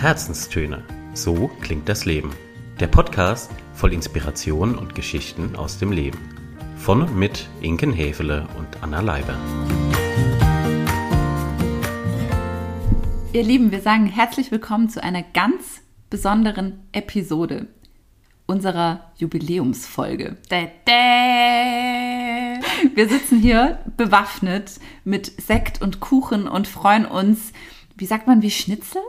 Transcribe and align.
Herzenstöne. 0.00 0.82
So 1.12 1.48
klingt 1.60 1.86
das 1.86 2.06
Leben. 2.06 2.30
Der 2.80 2.86
Podcast 2.86 3.50
voll 3.74 3.92
Inspiration 3.92 4.78
und 4.78 4.94
Geschichten 4.94 5.56
aus 5.56 5.78
dem 5.78 5.92
Leben. 5.92 6.18
Von 6.78 7.02
und 7.02 7.14
mit 7.14 7.50
Inken 7.60 7.92
Hefele 7.92 8.48
und 8.56 8.82
Anna 8.82 9.00
Leiber. 9.00 9.36
Ihr 13.34 13.42
Lieben, 13.42 13.72
wir 13.72 13.82
sagen 13.82 14.06
herzlich 14.06 14.50
willkommen 14.50 14.88
zu 14.88 15.02
einer 15.02 15.22
ganz 15.22 15.82
besonderen 16.08 16.80
Episode 16.92 17.66
unserer 18.46 19.12
Jubiläumsfolge. 19.18 20.38
Dä, 20.50 20.68
dä. 20.88 22.60
Wir 22.94 23.06
sitzen 23.06 23.38
hier 23.38 23.80
bewaffnet 23.98 24.80
mit 25.04 25.26
Sekt 25.42 25.82
und 25.82 26.00
Kuchen 26.00 26.48
und 26.48 26.68
freuen 26.68 27.04
uns, 27.04 27.52
wie 27.98 28.06
sagt 28.06 28.26
man, 28.26 28.40
wie 28.40 28.50
Schnitzel? 28.50 29.02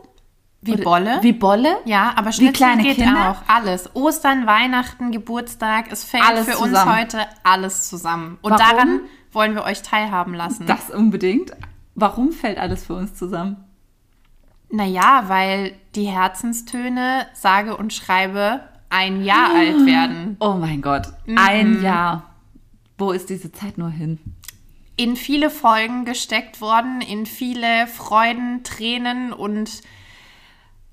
Wie 0.63 0.73
Oder- 0.73 0.83
Bolle? 0.83 1.17
Wie 1.21 1.33
Bolle? 1.33 1.77
ja, 1.85 2.13
aber 2.15 2.31
Schnitzel 2.31 2.53
kleine 2.53 2.83
geht 2.83 2.97
Kinder? 2.97 3.31
auch. 3.31 3.41
Alles. 3.53 3.95
Ostern, 3.95 4.45
Weihnachten, 4.45 5.11
Geburtstag, 5.11 5.91
es 5.91 6.03
fällt 6.03 6.23
Alles 6.23 6.45
für 6.45 6.51
zusammen. 6.53 6.73
uns 6.75 6.85
heute 6.99 7.25
alles 7.43 7.89
zusammen. 7.89 8.37
Und 8.41 8.51
Warum? 8.51 8.65
daran 8.65 8.99
wollen 9.31 9.55
wir 9.55 9.63
euch 9.63 9.81
teilhaben 9.81 10.33
lassen. 10.35 10.67
Das 10.67 10.91
unbedingt. 10.91 11.51
Warum 11.95 12.31
fällt 12.31 12.57
alles 12.59 12.85
für 12.85 12.93
uns 12.93 13.15
zusammen? 13.15 13.57
Naja, 14.69 15.23
weil 15.27 15.73
die 15.95 16.05
Herzenstöne, 16.05 17.27
sage 17.33 17.75
und 17.75 17.91
schreibe, 17.93 18.61
ein 18.89 19.23
Jahr 19.23 19.49
alt 19.53 19.85
werden. 19.85 20.37
Oh 20.39 20.53
mein 20.53 20.81
Gott, 20.81 21.07
Mhm. 21.25 21.37
ein 21.37 21.81
Jahr. 21.83 22.29
Wo 22.97 23.11
ist 23.11 23.29
diese 23.29 23.51
Zeit 23.51 23.77
nur 23.77 23.89
hin? 23.89 24.19
In 24.95 25.15
viele 25.15 25.49
Folgen 25.49 26.05
gesteckt 26.05 26.61
worden, 26.61 27.01
in 27.01 27.25
viele 27.25 27.87
Freuden, 27.87 28.63
Tränen 28.63 29.33
und 29.33 29.81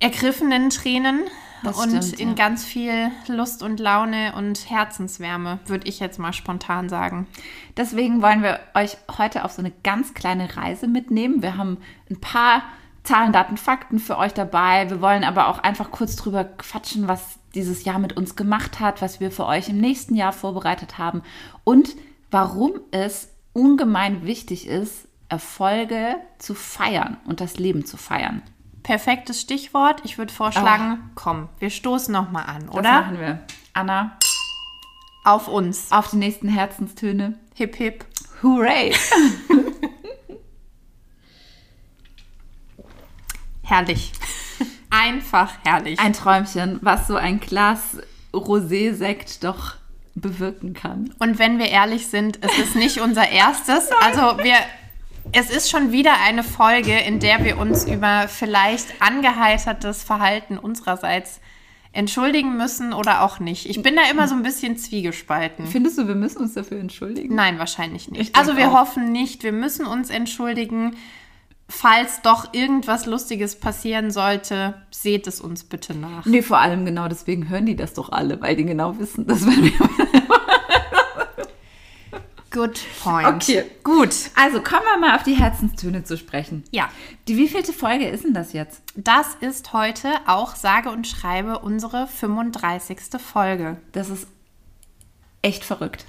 ergriffenen 0.01 0.71
Tränen. 0.71 1.25
Das 1.65 1.77
und 1.77 1.91
stimmt, 1.91 2.21
in 2.21 2.29
ja. 2.29 2.35
ganz 2.35 2.65
viel 2.65 3.11
Lust 3.27 3.65
und 3.65 3.81
Laune 3.81 4.33
und 4.37 4.71
Herzenswärme, 4.71 5.59
würde 5.67 5.89
ich 5.89 5.99
jetzt 5.99 6.19
mal 6.19 6.33
spontan 6.33 6.89
sagen. 6.89 7.27
Deswegen 7.77 8.23
wollen 8.23 8.45
wir 8.45 8.61
euch 8.75 8.97
heute 9.19 9.45
auf 9.45 9.53
so 9.53 9.61
eine 9.61 9.73
ganz 9.83 10.15
kleine 10.15 10.57
Reise 10.57 10.87
mitnehmen. 10.87 11.43
Wir 11.43 11.57
haben 11.57 11.79
ein 12.09 12.21
paar 12.21 12.63
Zahlen, 13.03 13.33
Daten, 13.33 13.57
Fakten 13.57 13.99
für 13.99 14.19
euch 14.19 14.35
dabei. 14.35 14.89
Wir 14.89 15.01
wollen 15.01 15.25
aber 15.25 15.49
auch 15.49 15.59
einfach 15.59 15.91
kurz 15.91 16.15
drüber 16.15 16.45
quatschen, 16.45 17.09
was 17.09 17.39
dieses 17.55 17.85
Jahr 17.85 17.99
mit 17.99 18.17
uns 18.17 18.37
gemacht 18.37 18.79
hat, 18.79 19.03
was 19.03 19.19
wir 19.19 19.33
für 19.33 19.47
euch 19.47 19.69
im 19.69 19.79
nächsten 19.79 20.15
Jahr 20.15 20.33
vorbereitet 20.33 20.99
haben 20.99 21.23
und 21.65 21.97
warum 22.31 22.73
es 22.91 23.31
ungemein 23.53 24.27
wichtig 24.27 24.69
ist, 24.69 25.09
Erfolge 25.29 26.17
zu 26.39 26.55
feiern 26.55 27.17
und 27.25 27.41
das 27.41 27.59
Leben 27.59 27.85
zu 27.85 27.97
feiern. 27.97 28.43
Perfektes 28.83 29.41
Stichwort. 29.41 30.01
Ich 30.05 30.19
würde 30.19 30.33
vorschlagen, 30.33 31.11
komm, 31.15 31.48
wir 31.59 31.71
stoßen 31.71 32.12
nochmal 32.12 32.45
an, 32.47 32.67
Das 32.67 32.75
oder? 32.77 32.93
machen 33.03 33.19
wir. 33.20 33.41
Anna, 33.75 34.17
Auf 35.25 35.47
uns. 35.48 35.91
auf 35.93 36.11
die 36.11 36.17
nächsten 36.17 36.48
Herzenstöne. 36.48 37.39
Hip, 37.55 37.77
hip. 37.77 38.05
Hooray! 38.43 38.95
Herrlich. 43.62 44.12
Einfach 44.91 45.53
herrlich. 45.65 45.98
Ein 46.01 46.15
Träumchen, 46.15 46.79
was 46.83 47.07
so 47.07 47.17
ein 47.17 47.41
Glas 47.41 47.98
Rosé-Sekt 48.33 49.45
doch 49.45 49.75
bewirken 50.15 50.73
kann. 50.73 51.15
Und 51.19 51.39
wenn 51.39 51.59
wir 51.59 51.69
ehrlich 51.69 52.07
sind, 52.09 52.39
es 52.42 52.59
ist 52.59 52.75
nicht 52.75 52.98
unser 53.01 53.29
erstes. 53.29 53.91
Also 54.03 54.39
wir, 54.42 54.55
es 55.33 55.51
ist 55.51 55.71
schon 55.71 55.93
wieder 55.93 56.15
eine 56.25 56.43
Folge, 56.43 56.98
in 56.98 57.21
der 57.21 57.45
wir 57.45 57.59
uns 57.59 57.87
über 57.87 58.29
vielleicht 58.29 59.01
angeheitertes 59.01 60.03
Verhalten 60.03 60.59
unsererseits 60.59 61.41
entschuldigen 61.93 62.57
müssen 62.57 62.93
oder 62.93 63.23
auch 63.23 63.41
nicht. 63.41 63.69
Ich 63.69 63.83
bin 63.83 63.97
da 63.97 64.02
immer 64.11 64.29
so 64.29 64.35
ein 64.35 64.42
bisschen 64.42 64.77
zwiegespalten. 64.77 65.67
Findest 65.67 65.98
du, 65.98 66.07
wir 66.07 66.14
müssen 66.14 66.39
uns 66.42 66.55
dafür 66.55 66.79
entschuldigen? 66.79 67.35
Nein, 67.35 67.58
wahrscheinlich 67.58 68.11
nicht. 68.11 68.36
Also 68.36 68.57
wir 68.57 68.69
auch. 68.69 68.80
hoffen 68.80 69.11
nicht. 69.11 69.42
Wir 69.42 69.52
müssen 69.52 69.86
uns 69.86 70.11
entschuldigen. 70.11 70.97
Falls 71.70 72.23
doch 72.23 72.55
irgendwas 72.55 73.05
Lustiges 73.05 73.57
passieren 73.57 74.11
sollte, 74.11 74.75
seht 74.91 75.27
es 75.27 75.41
uns 75.41 75.64
bitte 75.64 75.95
nach. 75.95 76.25
Nee, 76.25 76.41
vor 76.41 76.58
allem 76.58 76.86
genau 76.86 77.08
deswegen 77.08 77.48
hören 77.48 77.67
die 77.67 77.77
das 77.77 77.92
doch 77.95 78.11
alle, 78.11 78.41
weil 78.41 78.57
die 78.57 78.64
genau 78.64 78.98
wissen, 78.98 79.27
dass 79.27 79.45
wenn 79.47 79.64
wir. 79.64 80.38
Good 82.51 82.81
point. 83.03 83.27
Okay. 83.27 83.64
gut. 83.85 84.14
Also 84.35 84.63
kommen 84.63 84.83
wir 84.85 84.98
mal 84.98 85.17
auf 85.17 85.23
die 85.23 85.35
Herzenstöne 85.35 86.05
zu 86.05 86.17
sprechen. 86.17 86.64
Ja, 86.70 86.89
Die 87.27 87.36
wievielte 87.36 87.73
Folge 87.73 88.09
ist 88.09 88.25
denn 88.25 88.35
das 88.35 88.53
jetzt? 88.53 88.83
das 88.95 89.35
ist 89.41 89.73
heute 89.73 90.09
auch 90.27 90.55
sage 90.57 90.91
und 90.91 91.07
schreibe 91.07 91.58
unsere 91.58 92.07
35. 92.07 92.98
Folge. 93.20 93.77
Das 93.92 94.08
ist 94.08 94.27
echt 95.42 95.64
verrückt. 95.64 96.07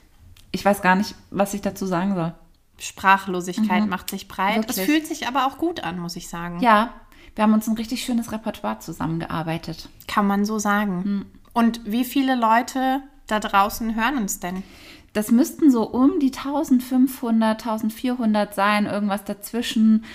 Ich 0.52 0.64
weiß 0.66 0.82
gar 0.82 0.96
nicht, 0.96 1.16
was 1.30 1.54
ich 1.54 1.62
dazu 1.62 1.86
sagen 1.86 2.16
soll. 2.16 2.34
Sprachlosigkeit 2.80 3.88
macht 3.88 4.10
sich 4.10 4.28
breit. 4.28 4.66
Es 4.70 4.78
Wirklich. 4.78 4.86
fühlt 4.86 5.08
sich 5.08 5.28
aber 5.28 5.46
auch 5.46 5.58
gut 5.58 5.84
an, 5.84 6.00
muss 6.00 6.16
ich 6.16 6.30
sagen. 6.30 6.60
Ja, 6.62 6.94
wir 7.36 7.44
haben 7.44 7.54
uns 7.54 7.68
ein 7.68 7.76
richtig 7.76 8.04
schönes 8.04 8.32
Repertoire 8.32 8.80
zusammengearbeitet. 8.80 9.90
Kann 10.08 10.26
man 10.26 10.46
so 10.46 10.60
sagen. 10.60 11.04
Hm. 11.04 11.26
Und 11.54 11.82
wie 11.86 12.06
viele 12.06 12.36
Leute 12.36 13.02
da 13.28 13.40
draußen 13.40 13.96
hören 13.96 14.18
uns 14.18 14.40
denn? 14.40 14.64
Das 15.20 15.32
müssten 15.32 15.70
so 15.70 15.84
um 15.84 16.22
die 16.22 16.32
1500, 16.32 17.60
1400 17.60 18.56
sein, 18.56 18.86
irgendwas 18.86 19.26
dazwischen. 19.26 20.06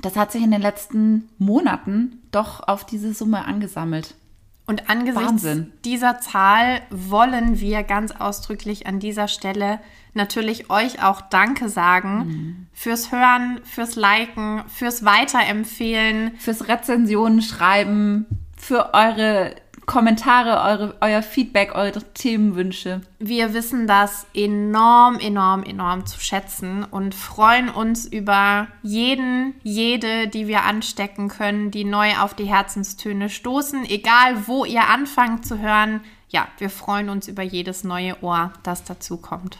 Das 0.00 0.14
hat 0.14 0.30
sich 0.30 0.40
in 0.44 0.52
den 0.52 0.62
letzten 0.62 1.28
Monaten 1.38 2.22
doch 2.30 2.68
auf 2.68 2.86
diese 2.86 3.12
Summe 3.12 3.44
angesammelt. 3.44 4.14
Und 4.68 4.88
angesichts 4.88 5.26
Wahnsinn. 5.28 5.72
dieser 5.84 6.20
Zahl 6.20 6.80
wollen 6.90 7.58
wir 7.58 7.82
ganz 7.82 8.12
ausdrücklich 8.12 8.86
an 8.86 9.00
dieser 9.00 9.26
Stelle 9.26 9.80
natürlich 10.14 10.70
euch 10.70 11.02
auch 11.02 11.20
Danke 11.20 11.68
sagen 11.68 12.18
Mhm. 12.18 12.66
fürs 12.72 13.10
Hören, 13.10 13.58
fürs 13.64 13.96
Liken, 13.96 14.62
fürs 14.68 15.04
Weiterempfehlen. 15.04 16.36
Fürs 16.38 16.68
Rezensionen 16.68 17.42
schreiben, 17.42 18.26
für 18.56 18.94
eure 18.94 19.56
Kommentare, 19.86 20.60
eure, 20.62 20.94
euer 21.00 21.22
Feedback, 21.22 21.74
eure 21.74 22.02
Themenwünsche. 22.14 23.00
Wir 23.18 23.52
wissen 23.52 23.86
das 23.86 24.26
enorm, 24.32 25.18
enorm, 25.18 25.64
enorm 25.64 26.06
zu 26.06 26.20
schätzen 26.20 26.84
und 26.84 27.14
freuen 27.14 27.68
uns 27.68 28.06
über 28.06 28.68
jeden, 28.82 29.54
jede, 29.64 30.28
die 30.28 30.46
wir 30.46 30.62
anstecken 30.62 31.28
können, 31.28 31.70
die 31.72 31.84
neu 31.84 32.16
auf 32.18 32.34
die 32.34 32.44
Herzenstöne 32.44 33.28
stoßen. 33.28 33.84
Egal, 33.84 34.46
wo 34.46 34.64
ihr 34.64 34.88
anfangt 34.88 35.46
zu 35.46 35.58
hören. 35.58 36.00
Ja, 36.28 36.46
wir 36.58 36.70
freuen 36.70 37.08
uns 37.08 37.28
über 37.28 37.42
jedes 37.42 37.84
neue 37.84 38.22
Ohr, 38.22 38.52
das 38.62 38.84
dazu 38.84 39.16
kommt. 39.16 39.58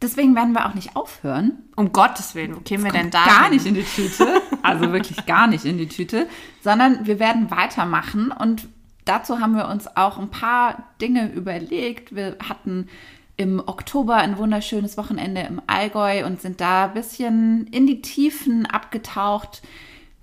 Deswegen 0.00 0.34
werden 0.36 0.52
wir 0.52 0.66
auch 0.66 0.74
nicht 0.74 0.94
aufhören. 0.94 1.58
Um 1.74 1.92
Gottes 1.92 2.34
Willen, 2.34 2.56
wo 2.56 2.60
kämen 2.60 2.84
wir 2.84 2.92
denn 2.92 3.10
da? 3.10 3.24
gar 3.24 3.44
hin? 3.44 3.54
nicht 3.54 3.66
in 3.66 3.74
die 3.74 3.84
Tüte. 3.84 4.40
Also 4.62 4.92
wirklich 4.92 5.26
gar 5.26 5.46
nicht 5.46 5.64
in 5.64 5.78
die 5.78 5.88
Tüte. 5.88 6.28
Sondern 6.62 7.06
wir 7.06 7.18
werden 7.18 7.50
weitermachen. 7.50 8.30
Und 8.32 8.68
dazu 9.08 9.40
haben 9.40 9.56
wir 9.56 9.68
uns 9.68 9.96
auch 9.96 10.18
ein 10.18 10.30
paar 10.30 10.84
Dinge 11.00 11.32
überlegt. 11.32 12.14
Wir 12.14 12.36
hatten 12.46 12.88
im 13.36 13.62
Oktober 13.64 14.16
ein 14.16 14.36
wunderschönes 14.36 14.96
Wochenende 14.96 15.42
im 15.42 15.62
Allgäu 15.66 16.26
und 16.26 16.40
sind 16.42 16.60
da 16.60 16.86
ein 16.86 16.94
bisschen 16.94 17.68
in 17.68 17.86
die 17.86 18.02
Tiefen 18.02 18.66
abgetaucht, 18.66 19.62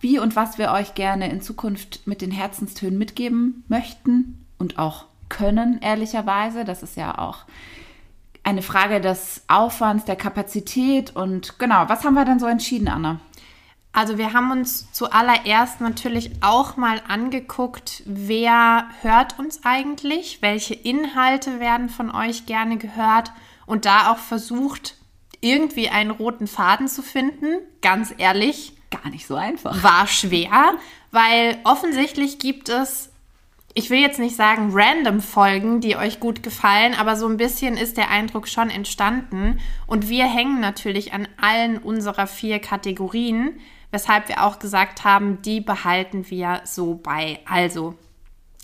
wie 0.02 0.20
und 0.20 0.36
was 0.36 0.58
wir 0.58 0.72
euch 0.72 0.94
gerne 0.96 1.32
in 1.32 1.42
Zukunft 1.42 2.06
mit 2.06 2.22
den 2.22 2.32
Herzenstönen 2.32 3.00
mitgeben 3.00 3.64
möchten 3.70 4.46
und 4.58 4.78
auch 4.78 5.06
können, 5.30 5.80
ehrlicherweise. 5.82 6.66
Das 6.66 6.84
ist 6.84 6.98
ja 6.98 7.18
auch 7.18 7.46
eine 8.44 8.62
Frage 8.62 9.02
des 9.02 9.44
Aufwands, 9.48 10.06
der 10.06 10.16
Kapazität 10.16 11.16
und 11.16 11.58
genau, 11.58 11.86
was 11.88 12.04
haben 12.04 12.14
wir 12.14 12.26
denn 12.26 12.40
so 12.40 12.46
entschieden, 12.46 12.88
Anna? 12.88 13.20
Also 13.96 14.18
wir 14.18 14.34
haben 14.34 14.52
uns 14.52 14.92
zuallererst 14.92 15.80
natürlich 15.80 16.32
auch 16.42 16.76
mal 16.76 17.02
angeguckt, 17.08 18.04
wer 18.06 18.90
hört 19.02 19.40
uns 19.40 19.62
eigentlich, 19.64 20.42
welche 20.42 20.74
Inhalte 20.74 21.62
werden 21.62 21.88
von 21.88 22.14
euch 22.14 22.46
gerne 22.46 22.76
gehört 22.76 23.32
und 23.66 23.86
da 23.86 24.12
auch 24.12 24.18
versucht, 24.18 24.98
irgendwie 25.40 25.88
einen 25.88 26.12
roten 26.12 26.46
Faden 26.46 26.90
zu 26.90 27.04
finden. 27.04 27.60
Ganz 27.82 28.14
ehrlich, 28.18 28.74
Gar 28.90 29.12
nicht 29.12 29.28
so 29.28 29.36
einfach. 29.36 29.82
war 29.82 30.08
schwer, 30.08 30.74
weil 31.12 31.58
offensichtlich 31.64 32.38
gibt 32.38 32.68
es, 32.68 33.14
ich 33.76 33.90
will 33.90 34.00
jetzt 34.00 34.20
nicht 34.20 34.36
sagen 34.36 34.72
random 34.74 35.22
Folgen, 35.22 35.80
die 35.80 35.96
euch 35.96 36.20
gut 36.20 36.44
gefallen, 36.44 36.96
aber 36.96 37.16
so 37.16 37.30
ein 37.30 37.38
bisschen 37.38 37.78
ist 37.78 37.96
der 37.96 38.10
Eindruck 38.10 38.50
schon 38.50 38.70
entstanden. 38.70 39.62
Und 39.88 40.10
wir 40.10 40.26
hängen 40.26 40.60
natürlich 40.60 41.14
an 41.14 41.30
allen 41.40 41.78
unserer 41.78 42.28
vier 42.28 42.60
Kategorien, 42.60 43.58
weshalb 43.96 44.28
wir 44.28 44.44
auch 44.44 44.60
gesagt 44.60 45.06
haben, 45.06 45.42
die 45.42 45.62
behalten 45.62 46.30
wir 46.30 46.60
so 46.66 46.96
bei. 46.96 47.40
Also, 47.50 47.96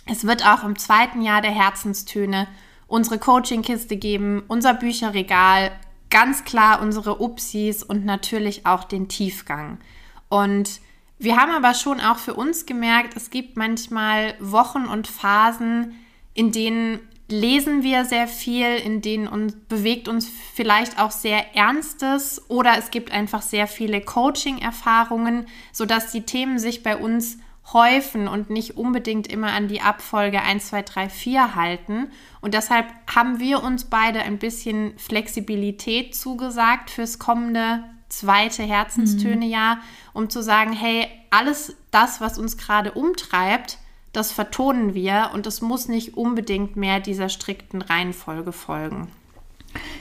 es 0.05 0.27
wird 0.27 0.45
auch 0.45 0.65
im 0.65 0.77
zweiten 0.77 1.21
Jahr 1.21 1.41
der 1.41 1.51
Herzenstöne 1.51 2.49
unsere 2.87 3.17
Coaching-Kiste 3.17 3.95
geben, 3.95 4.43
unser 4.49 4.73
Bücherregal, 4.73 5.71
ganz 6.09 6.43
klar 6.43 6.81
unsere 6.81 7.21
Upsis 7.21 7.81
und 7.81 8.03
natürlich 8.03 8.65
auch 8.65 8.83
den 8.83 9.07
Tiefgang. 9.07 9.79
Und 10.27 10.81
Wir 11.23 11.37
haben 11.37 11.51
aber 11.51 11.75
schon 11.75 11.99
auch 12.01 12.17
für 12.17 12.33
uns 12.33 12.65
gemerkt, 12.65 13.15
es 13.15 13.29
gibt 13.29 13.55
manchmal 13.55 14.33
Wochen 14.39 14.85
und 14.85 15.07
Phasen, 15.07 15.93
in 16.33 16.51
denen 16.51 16.99
lesen 17.31 17.83
wir 17.83 18.05
sehr 18.05 18.27
viel, 18.27 18.75
in 18.75 19.01
denen 19.01 19.27
uns 19.27 19.55
bewegt 19.67 20.07
uns 20.07 20.29
vielleicht 20.53 20.99
auch 20.99 21.11
sehr 21.11 21.55
Ernstes 21.55 22.49
oder 22.49 22.77
es 22.77 22.91
gibt 22.91 23.11
einfach 23.11 23.41
sehr 23.41 23.67
viele 23.67 24.01
Coaching-Erfahrungen, 24.01 25.47
sodass 25.71 26.11
die 26.11 26.23
Themen 26.23 26.59
sich 26.59 26.83
bei 26.83 26.97
uns 26.97 27.37
häufen 27.73 28.27
und 28.27 28.49
nicht 28.49 28.77
unbedingt 28.77 29.27
immer 29.27 29.53
an 29.53 29.67
die 29.67 29.81
Abfolge 29.81 30.41
1, 30.41 30.67
2, 30.67 30.81
3, 30.81 31.09
4 31.09 31.55
halten. 31.55 32.07
Und 32.41 32.53
deshalb 32.53 32.87
haben 33.13 33.39
wir 33.39 33.63
uns 33.63 33.85
beide 33.85 34.21
ein 34.21 34.39
bisschen 34.39 34.97
Flexibilität 34.97 36.15
zugesagt 36.15 36.89
fürs 36.89 37.19
kommende 37.19 37.83
zweite 38.09 38.63
Herzenstöne-Jahr, 38.63 39.79
um 40.13 40.29
zu 40.29 40.43
sagen, 40.43 40.73
hey, 40.73 41.07
alles 41.29 41.75
das, 41.91 42.19
was 42.19 42.37
uns 42.37 42.57
gerade 42.57 42.91
umtreibt, 42.91 43.77
das 44.11 44.31
vertonen 44.31 44.93
wir 44.93 45.31
und 45.33 45.47
es 45.47 45.61
muss 45.61 45.87
nicht 45.87 46.17
unbedingt 46.17 46.75
mehr 46.75 46.99
dieser 46.99 47.29
strikten 47.29 47.81
Reihenfolge 47.81 48.51
folgen. 48.51 49.09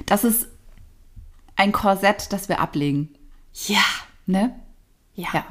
Das 0.06 0.24
ist 0.24 0.48
ein 1.56 1.72
Korsett, 1.72 2.32
das 2.32 2.48
wir 2.48 2.60
ablegen. 2.60 3.14
Ja. 3.66 3.84
Ne? 4.26 4.54
Ja. 5.14 5.28
Ja. 5.32 5.44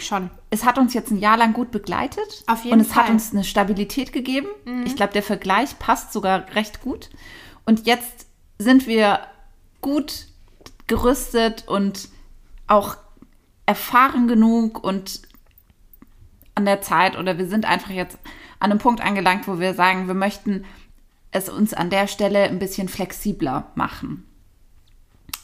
Schon. 0.00 0.30
Es 0.50 0.64
hat 0.64 0.78
uns 0.78 0.92
jetzt 0.92 1.10
ein 1.10 1.18
Jahr 1.18 1.36
lang 1.36 1.54
gut 1.54 1.70
begleitet. 1.70 2.44
Auf 2.46 2.64
jeden 2.64 2.74
Und 2.74 2.80
es 2.80 2.94
hat 2.94 3.04
Fall. 3.04 3.10
Mhm. 3.10 3.14
uns 3.14 3.32
eine 3.32 3.44
Stabilität 3.44 4.12
gegeben. 4.12 4.48
Ich 4.84 4.96
glaube, 4.96 5.12
der 5.14 5.22
Vergleich 5.22 5.78
passt 5.78 6.12
sogar 6.12 6.54
recht 6.54 6.80
gut. 6.82 7.08
Und 7.64 7.86
jetzt 7.86 8.26
sind 8.58 8.86
wir 8.86 9.20
gut 9.80 10.26
gerüstet 10.86 11.66
und 11.68 12.08
auch 12.66 12.96
erfahren 13.66 14.28
genug 14.28 14.82
und 14.82 15.22
an 16.58 16.64
der 16.64 16.82
Zeit 16.82 17.16
oder 17.16 17.38
wir 17.38 17.46
sind 17.46 17.64
einfach 17.64 17.90
jetzt 17.90 18.18
an 18.58 18.72
einem 18.72 18.80
Punkt 18.80 19.00
angelangt, 19.00 19.46
wo 19.46 19.60
wir 19.60 19.74
sagen, 19.74 20.08
wir 20.08 20.14
möchten 20.14 20.64
es 21.30 21.48
uns 21.48 21.72
an 21.72 21.88
der 21.88 22.08
Stelle 22.08 22.42
ein 22.42 22.58
bisschen 22.58 22.88
flexibler 22.88 23.70
machen. 23.76 24.24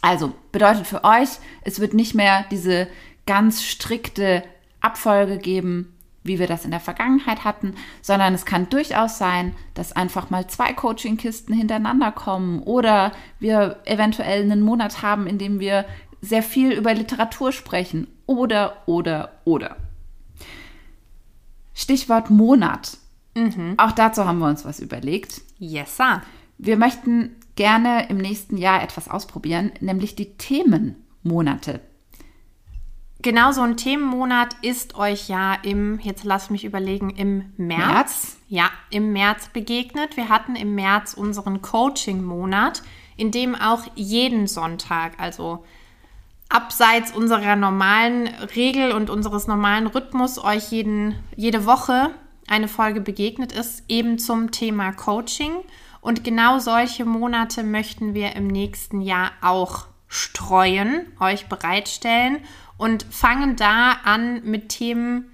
Also 0.02 0.34
bedeutet 0.50 0.88
für 0.88 1.04
euch, 1.04 1.28
es 1.62 1.78
wird 1.78 1.94
nicht 1.94 2.14
mehr 2.14 2.44
diese 2.50 2.88
ganz 3.26 3.62
strikte 3.62 4.42
Abfolge 4.80 5.38
geben, 5.38 5.94
wie 6.24 6.40
wir 6.40 6.48
das 6.48 6.64
in 6.64 6.72
der 6.72 6.80
Vergangenheit 6.80 7.44
hatten, 7.44 7.74
sondern 8.02 8.34
es 8.34 8.44
kann 8.44 8.68
durchaus 8.68 9.16
sein, 9.16 9.54
dass 9.74 9.92
einfach 9.92 10.30
mal 10.30 10.48
zwei 10.48 10.72
Coaching-Kisten 10.72 11.54
hintereinander 11.54 12.10
kommen 12.10 12.60
oder 12.62 13.12
wir 13.38 13.78
eventuell 13.84 14.42
einen 14.42 14.62
Monat 14.62 15.02
haben, 15.02 15.28
in 15.28 15.38
dem 15.38 15.60
wir 15.60 15.84
sehr 16.22 16.42
viel 16.42 16.72
über 16.72 16.92
Literatur 16.92 17.52
sprechen 17.52 18.08
oder, 18.26 18.82
oder, 18.86 19.30
oder. 19.44 19.76
Stichwort 21.74 22.30
Monat. 22.30 22.98
Auch 23.78 23.92
dazu 23.92 24.24
haben 24.24 24.38
wir 24.38 24.48
uns 24.48 24.64
was 24.64 24.78
überlegt. 24.80 25.42
Yes, 25.58 25.96
sir. 25.96 26.22
Wir 26.56 26.76
möchten 26.76 27.36
gerne 27.56 28.08
im 28.08 28.18
nächsten 28.18 28.56
Jahr 28.56 28.82
etwas 28.82 29.08
ausprobieren, 29.08 29.72
nämlich 29.80 30.14
die 30.14 30.36
Themenmonate. 30.36 31.80
Genau 33.22 33.52
so 33.52 33.62
ein 33.62 33.76
Themenmonat 33.76 34.54
ist 34.60 34.96
euch 34.96 35.28
ja 35.28 35.54
im, 35.54 35.98
jetzt 36.00 36.24
lass 36.24 36.50
mich 36.50 36.64
überlegen, 36.64 37.10
im 37.10 37.52
März. 37.56 37.88
März? 37.88 38.36
Ja, 38.48 38.70
im 38.90 39.12
März 39.12 39.48
begegnet. 39.48 40.16
Wir 40.16 40.28
hatten 40.28 40.56
im 40.56 40.74
März 40.74 41.14
unseren 41.14 41.62
Coaching-Monat, 41.62 42.82
in 43.16 43.30
dem 43.30 43.54
auch 43.54 43.84
jeden 43.94 44.46
Sonntag, 44.46 45.18
also 45.18 45.64
abseits 46.54 47.10
unserer 47.10 47.56
normalen 47.56 48.28
Regel 48.54 48.92
und 48.92 49.10
unseres 49.10 49.48
normalen 49.48 49.88
Rhythmus, 49.88 50.42
euch 50.42 50.70
jeden, 50.70 51.16
jede 51.34 51.66
Woche 51.66 52.10
eine 52.46 52.68
Folge 52.68 53.00
begegnet 53.00 53.50
ist, 53.52 53.82
eben 53.88 54.18
zum 54.18 54.52
Thema 54.52 54.92
Coaching. 54.92 55.52
Und 56.00 56.22
genau 56.22 56.60
solche 56.60 57.04
Monate 57.04 57.64
möchten 57.64 58.14
wir 58.14 58.36
im 58.36 58.46
nächsten 58.46 59.00
Jahr 59.00 59.32
auch 59.40 59.86
streuen, 60.06 61.06
euch 61.18 61.46
bereitstellen 61.46 62.38
und 62.76 63.04
fangen 63.10 63.56
da 63.56 63.96
an 64.04 64.44
mit 64.44 64.68
Themen, 64.68 65.30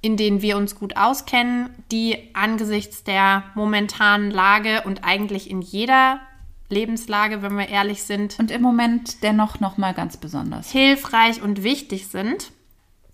in 0.00 0.16
denen 0.16 0.42
wir 0.42 0.56
uns 0.56 0.74
gut 0.74 0.96
auskennen, 0.96 1.70
die 1.92 2.34
angesichts 2.34 3.04
der 3.04 3.44
momentanen 3.54 4.32
Lage 4.32 4.82
und 4.84 5.04
eigentlich 5.04 5.48
in 5.48 5.62
jeder 5.62 6.20
Lebenslage, 6.68 7.42
wenn 7.42 7.56
wir 7.56 7.68
ehrlich 7.68 8.02
sind, 8.02 8.38
Und 8.38 8.50
im 8.50 8.62
Moment 8.62 9.22
dennoch 9.22 9.60
noch 9.60 9.76
mal 9.78 9.94
ganz 9.94 10.16
besonders. 10.16 10.70
hilfreich 10.70 11.42
und 11.42 11.62
wichtig 11.62 12.08
sind. 12.08 12.52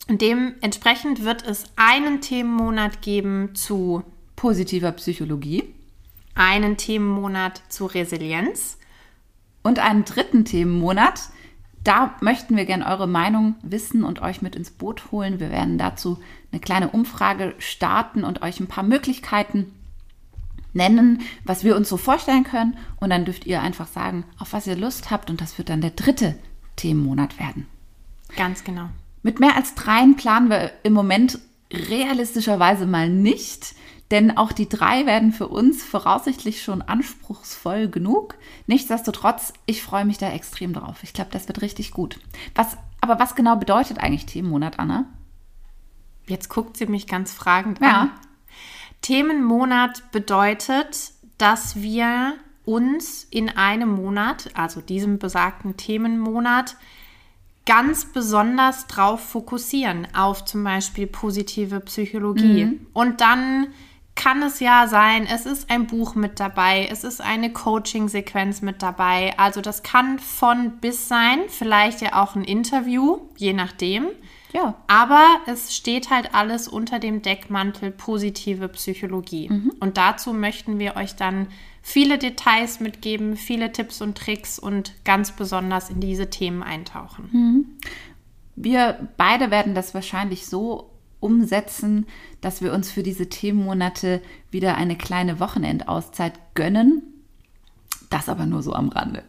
Und 0.08 0.20
dementsprechend 0.20 1.24
wird 1.24 1.46
es 1.46 1.64
einen 1.76 2.20
Themenmonat 2.20 3.02
geben 3.02 3.54
zu 3.54 4.02
Positiver 4.36 4.92
Psychologie 4.92 5.64
einen 6.34 6.76
Themenmonat 6.76 7.62
zu 7.68 7.86
Resilienz. 7.86 8.78
und 9.62 9.78
einen 9.78 10.04
dritten 10.04 10.44
Themenmonat. 10.44 11.20
Da 11.84 12.16
möchten 12.20 12.56
wir 12.56 12.64
gerne 12.64 12.86
eure 12.86 13.06
Meinung 13.06 13.54
wissen 13.62 14.02
und 14.02 14.20
euch 14.20 14.42
mit 14.42 14.56
ins 14.56 14.70
Boot 14.72 15.12
holen. 15.12 15.38
Wir 15.38 15.50
werden 15.50 15.78
dazu 15.78 16.18
eine 16.50 16.60
kleine 16.60 16.88
Umfrage 16.90 17.54
starten 17.58 18.24
und 18.24 18.42
euch 18.42 18.58
ein 18.58 18.66
paar 18.66 18.82
Möglichkeiten 18.82 19.72
nennen, 20.72 21.20
was 21.44 21.64
wir 21.64 21.76
uns 21.76 21.88
so 21.88 21.96
vorstellen 21.96 22.44
können. 22.44 22.76
Und 23.00 23.10
dann 23.10 23.24
dürft 23.24 23.46
ihr 23.46 23.60
einfach 23.62 23.86
sagen, 23.86 24.24
auf 24.38 24.52
was 24.52 24.66
ihr 24.66 24.76
Lust 24.76 25.10
habt. 25.10 25.30
Und 25.30 25.40
das 25.40 25.58
wird 25.58 25.68
dann 25.68 25.80
der 25.80 25.90
dritte 25.90 26.36
Themenmonat 26.76 27.38
werden. 27.38 27.66
Ganz 28.36 28.64
genau. 28.64 28.88
Mit 29.22 29.40
mehr 29.40 29.56
als 29.56 29.74
dreien 29.74 30.16
planen 30.16 30.50
wir 30.50 30.72
im 30.82 30.92
Moment 30.92 31.38
realistischerweise 31.72 32.86
mal 32.86 33.08
nicht, 33.08 33.74
denn 34.10 34.36
auch 34.36 34.52
die 34.52 34.68
drei 34.68 35.06
werden 35.06 35.32
für 35.32 35.48
uns 35.48 35.82
voraussichtlich 35.82 36.62
schon 36.62 36.82
anspruchsvoll 36.82 37.88
genug. 37.88 38.34
Nichtsdestotrotz, 38.66 39.52
ich 39.64 39.82
freue 39.82 40.04
mich 40.04 40.18
da 40.18 40.30
extrem 40.30 40.72
drauf. 40.74 41.02
Ich 41.02 41.12
glaube, 41.14 41.30
das 41.32 41.48
wird 41.48 41.62
richtig 41.62 41.92
gut. 41.92 42.18
Was, 42.54 42.76
aber 43.00 43.18
was 43.18 43.34
genau 43.34 43.56
bedeutet 43.56 43.98
eigentlich 43.98 44.26
Themenmonat, 44.26 44.78
Anna? 44.78 45.06
Jetzt 46.26 46.48
guckt 46.50 46.76
sie 46.76 46.86
mich 46.86 47.06
ganz 47.06 47.32
fragend 47.32 47.80
Ja. 47.80 48.02
an. 48.02 48.10
Themenmonat 49.02 50.10
bedeutet, 50.12 51.12
dass 51.38 51.76
wir 51.82 52.34
uns 52.64 53.26
in 53.30 53.48
einem 53.50 53.90
Monat, 53.90 54.50
also 54.54 54.80
diesem 54.80 55.18
besagten 55.18 55.76
Themenmonat, 55.76 56.76
ganz 57.66 58.06
besonders 58.06 58.86
drauf 58.86 59.20
fokussieren, 59.20 60.08
auf 60.14 60.44
zum 60.44 60.64
Beispiel 60.64 61.06
positive 61.06 61.80
Psychologie. 61.80 62.80
Und 62.92 63.20
dann 63.20 63.68
kann 64.14 64.42
es 64.42 64.60
ja 64.60 64.86
sein, 64.88 65.26
es 65.26 65.46
ist 65.46 65.70
ein 65.70 65.86
Buch 65.86 66.14
mit 66.14 66.38
dabei, 66.38 66.86
es 66.90 67.02
ist 67.02 67.20
eine 67.20 67.52
Coaching-Sequenz 67.52 68.62
mit 68.62 68.82
dabei. 68.82 69.34
Also 69.38 69.60
das 69.60 69.82
kann 69.82 70.18
von 70.18 70.78
bis 70.80 71.08
sein, 71.08 71.40
vielleicht 71.48 72.02
ja 72.02 72.22
auch 72.22 72.34
ein 72.34 72.44
Interview, 72.44 73.20
je 73.36 73.52
nachdem. 73.52 74.08
Ja. 74.52 74.74
Aber 74.86 75.24
es 75.46 75.74
steht 75.74 76.10
halt 76.10 76.34
alles 76.34 76.68
unter 76.68 76.98
dem 76.98 77.22
Deckmantel 77.22 77.90
positive 77.90 78.68
Psychologie. 78.68 79.48
Und 79.80 79.96
dazu 79.96 80.32
möchten 80.32 80.78
wir 80.78 80.96
euch 80.96 81.16
dann 81.16 81.48
viele 81.82 82.18
Details 82.18 82.80
mitgeben, 82.80 83.36
viele 83.36 83.72
Tipps 83.72 84.00
und 84.00 84.16
Tricks 84.16 84.58
und 84.58 84.92
ganz 85.04 85.32
besonders 85.32 85.90
in 85.90 86.00
diese 86.00 86.30
Themen 86.30 86.62
eintauchen. 86.62 87.78
Wir 88.54 89.08
beide 89.16 89.50
werden 89.50 89.74
das 89.74 89.94
wahrscheinlich 89.94 90.46
so 90.46 90.90
umsetzen, 91.18 92.06
dass 92.40 92.60
wir 92.62 92.72
uns 92.72 92.90
für 92.90 93.02
diese 93.02 93.28
Themenmonate 93.28 94.20
wieder 94.50 94.76
eine 94.76 94.96
kleine 94.96 95.40
Wochenendauszeit 95.40 96.34
gönnen. 96.54 97.02
Das 98.10 98.28
aber 98.28 98.46
nur 98.46 98.62
so 98.62 98.74
am 98.74 98.88
Rande. 98.88 99.22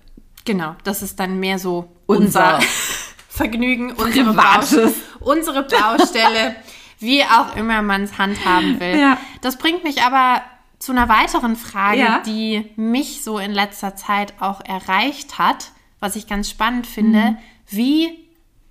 Genau, 0.46 0.76
das 0.84 1.02
ist 1.02 1.20
dann 1.20 1.40
mehr 1.40 1.60
so 1.60 1.90
Unser 2.06 2.58
unser, 2.58 2.68
Vergnügen, 3.30 3.94
unsere, 3.94 4.26
Privates. 4.26 4.72
Baustelle, 4.72 4.94
unsere 5.24 5.64
Baustelle, 5.64 6.56
wie 7.00 7.24
auch 7.24 7.56
immer 7.56 7.82
man 7.82 8.04
es 8.04 8.18
handhaben 8.18 8.80
will. 8.80 9.00
Ja. 9.00 9.18
Das 9.42 9.58
bringt 9.58 9.84
mich 9.84 10.02
aber 10.04 10.42
zu 10.80 10.92
einer 10.92 11.08
weiteren 11.10 11.56
Frage, 11.56 12.00
Ja. 12.00 12.20
die 12.26 12.70
mich 12.76 13.24
so 13.24 13.38
in 13.40 13.52
letzter 13.52 13.96
Zeit 13.96 14.34
auch 14.40 14.62
erreicht 14.66 15.40
hat, 15.40 15.72
was 16.00 16.16
ich 16.16 16.28
ganz 16.28 16.50
spannend 16.50 16.86
finde. 16.88 17.20
Mhm. 17.20 17.38
Wie 17.68 18.10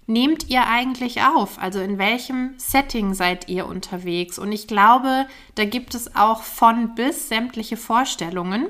nehmt 0.07 0.51
ihr 0.51 0.67
eigentlich 0.67 1.23
auf? 1.23 1.59
Also 1.59 1.81
in 1.81 1.97
welchem 1.97 2.53
Setting 2.59 3.15
seid 3.15 3.49
ihr 3.49 3.67
unterwegs? 3.67 4.39
Und 4.39 4.53
ich 4.53 4.67
glaube, 4.67 5.27
da 5.55 5.65
gibt 5.65 5.95
es 5.95 6.15
auch 6.15 6.43
von 6.43 6.95
bis 6.95 7.29
sämtliche 7.29 7.79
Vorstellungen. 7.79 8.67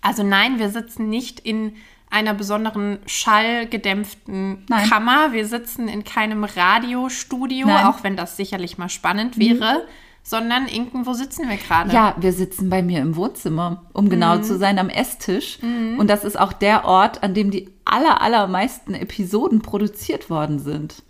Also 0.00 0.22
nein, 0.22 0.58
wir 0.58 0.70
sitzen 0.70 1.10
nicht 1.10 1.40
in 1.40 1.76
einer 2.10 2.34
besonderen 2.34 2.98
schallgedämpften 3.06 4.66
Nein. 4.68 4.88
Kammer. 4.88 5.32
Wir 5.32 5.46
sitzen 5.46 5.88
in 5.88 6.04
keinem 6.04 6.44
Radiostudio, 6.44 7.68
Nein. 7.68 7.86
auch 7.86 8.02
wenn 8.02 8.16
das 8.16 8.36
sicherlich 8.36 8.78
mal 8.78 8.88
spannend 8.88 9.38
wäre, 9.38 9.86
sondern 10.22 10.66
irgendwo 10.66 11.12
sitzen 11.14 11.48
wir 11.48 11.56
gerade. 11.56 11.92
Ja, 11.92 12.14
wir 12.18 12.32
sitzen 12.32 12.68
bei 12.68 12.82
mir 12.82 13.00
im 13.00 13.16
Wohnzimmer, 13.16 13.84
um 13.92 14.10
genau 14.10 14.38
zu 14.38 14.58
sein, 14.58 14.78
am 14.78 14.90
Esstisch. 14.90 15.58
Und 15.62 16.08
das 16.08 16.24
ist 16.24 16.38
auch 16.38 16.52
der 16.52 16.84
Ort, 16.84 17.22
an 17.22 17.32
dem 17.32 17.50
die 17.50 17.70
aller, 17.84 18.20
allermeisten 18.20 18.94
Episoden 18.94 19.62
produziert 19.62 20.28
worden 20.28 20.58
sind. 20.58 21.02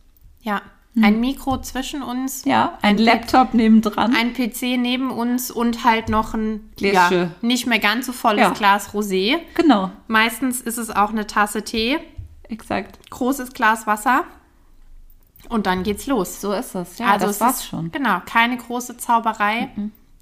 Ja. 0.43 0.63
Ein 1.01 1.21
Mikro 1.21 1.61
zwischen 1.61 2.03
uns, 2.03 2.45
Ja, 2.45 2.77
ein 2.83 2.99
Laptop 2.99 3.55
nebendran. 3.55 4.15
ein 4.17 4.33
PC 4.35 4.77
neben 4.77 5.11
uns 5.11 5.51
und 5.51 5.85
halt 5.85 6.09
noch 6.09 6.35
ein 6.35 6.69
ja, 6.79 7.31
nicht 7.43 7.67
mehr 7.67 7.79
ganz 7.79 8.07
so 8.07 8.13
volles 8.13 8.41
Ja. 8.43 8.51
Glas 8.51 8.93
Rosé. 8.93 9.39
genau, 9.55 9.91
Meistens 10.09 10.61
ist 10.61 10.79
es 10.79 10.91
auch 10.91 11.11
eine 11.11 11.27
Tasse 11.29 11.63
Tee, 11.63 11.99
exakt. 12.49 12.99
großes 13.11 13.53
Glas 13.53 13.87
Wasser 13.87 14.25
und 15.49 15.67
dann 15.67 15.85
geht's 15.85 16.07
los. 16.07 16.41
So 16.41 16.53
ist 16.53 16.75
es. 16.75 16.99
Ja, 16.99 17.13
das 17.15 17.23
Also 17.23 17.27
es 17.29 17.41
war's 17.41 17.57
ist, 17.61 17.67
schon. 17.69 17.93
Genau, 17.93 18.21
keine 18.27 18.57
große 18.57 18.97
Zauberei, 18.97 19.69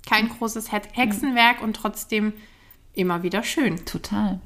kein 0.07 0.29
großes 0.29 0.71
He 0.71 0.79
Hexenwerk 0.93 1.63
und 1.63 1.75
trotzdem 1.77 2.35
immer 2.93 3.23
wieder 3.23 3.43
schön. 3.43 3.85
Total. 3.87 4.39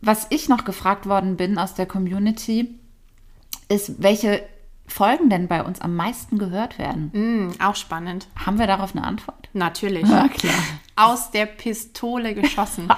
Was 0.00 0.26
ich 0.30 0.48
noch 0.48 0.64
gefragt 0.64 1.06
worden 1.06 1.36
bin 1.36 1.58
aus 1.58 1.74
der 1.74 1.86
Community, 1.86 2.74
ist, 3.68 4.02
welche 4.02 4.42
Folgen 4.88 5.30
denn 5.30 5.46
bei 5.48 5.62
uns 5.62 5.80
am 5.80 5.94
meisten 5.94 6.38
gehört 6.38 6.78
werden. 6.78 7.10
Mm, 7.12 7.62
auch 7.62 7.76
spannend. 7.76 8.26
Haben 8.34 8.58
wir 8.58 8.66
darauf 8.66 8.96
eine 8.96 9.04
Antwort? 9.04 9.48
Natürlich. 9.52 10.08
Ja, 10.08 10.28
klar. 10.28 10.54
Aus 10.96 11.30
der 11.30 11.46
Pistole 11.46 12.34
geschossen. 12.34 12.88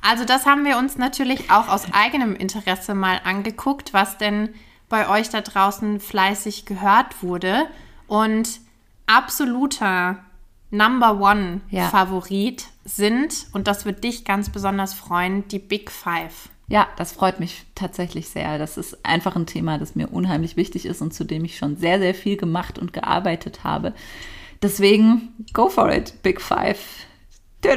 Also 0.00 0.24
das 0.24 0.46
haben 0.46 0.64
wir 0.64 0.78
uns 0.78 0.96
natürlich 0.96 1.50
auch 1.50 1.68
aus 1.68 1.92
eigenem 1.92 2.36
Interesse 2.36 2.94
mal 2.94 3.20
angeguckt, 3.24 3.92
was 3.92 4.18
denn 4.18 4.50
bei 4.88 5.08
euch 5.08 5.28
da 5.30 5.40
draußen 5.40 6.00
fleißig 6.00 6.66
gehört 6.66 7.22
wurde. 7.22 7.66
Und 8.06 8.60
absoluter 9.06 10.18
Number 10.70 11.20
One 11.20 11.62
Ja. 11.70 11.88
Favorit 11.88 12.66
sind, 12.84 13.46
und 13.52 13.66
das 13.66 13.84
wird 13.86 14.04
dich 14.04 14.24
ganz 14.24 14.50
besonders 14.50 14.94
freuen, 14.94 15.48
die 15.48 15.58
Big 15.58 15.90
Five. 15.90 16.50
Ja, 16.70 16.86
das 16.96 17.12
freut 17.12 17.40
mich 17.40 17.64
tatsächlich 17.74 18.28
sehr. 18.28 18.58
Das 18.58 18.76
ist 18.76 19.04
einfach 19.04 19.36
ein 19.36 19.46
Thema, 19.46 19.78
das 19.78 19.94
mir 19.94 20.08
unheimlich 20.08 20.56
wichtig 20.56 20.84
ist 20.84 21.00
und 21.00 21.14
zu 21.14 21.24
dem 21.24 21.44
ich 21.44 21.56
schon 21.56 21.76
sehr, 21.76 21.98
sehr 21.98 22.14
viel 22.14 22.36
gemacht 22.36 22.78
und 22.78 22.92
gearbeitet 22.92 23.64
habe. 23.64 23.94
Deswegen, 24.62 25.34
go 25.54 25.68
for 25.68 25.90
it, 25.90 26.22
Big 26.22 26.40
Five. 26.40 26.78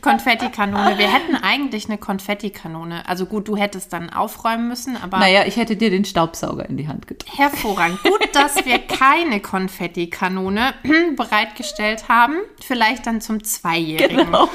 Konfettikanone. 0.00 0.96
Wir 0.98 1.12
hätten 1.12 1.34
eigentlich 1.36 1.86
eine 1.88 1.98
Konfettikanone. 1.98 3.06
Also 3.08 3.26
gut, 3.26 3.48
du 3.48 3.56
hättest 3.56 3.92
dann 3.92 4.10
aufräumen 4.10 4.68
müssen, 4.68 4.96
aber 4.96 5.18
Naja, 5.18 5.44
ich 5.44 5.56
hätte 5.56 5.76
dir 5.76 5.90
den 5.90 6.04
Staubsauger 6.04 6.68
in 6.68 6.76
die 6.76 6.86
Hand 6.88 7.06
gedrückt. 7.08 7.36
hervorragend. 7.36 8.02
Gut, 8.04 8.28
dass 8.32 8.64
wir 8.64 8.78
keine 8.78 9.40
Konfettikanone 9.40 10.74
bereitgestellt 11.16 12.08
haben. 12.08 12.36
Vielleicht 12.64 13.06
dann 13.06 13.20
zum 13.20 13.42
Zweijährigen. 13.42 14.26
Genau. 14.26 14.48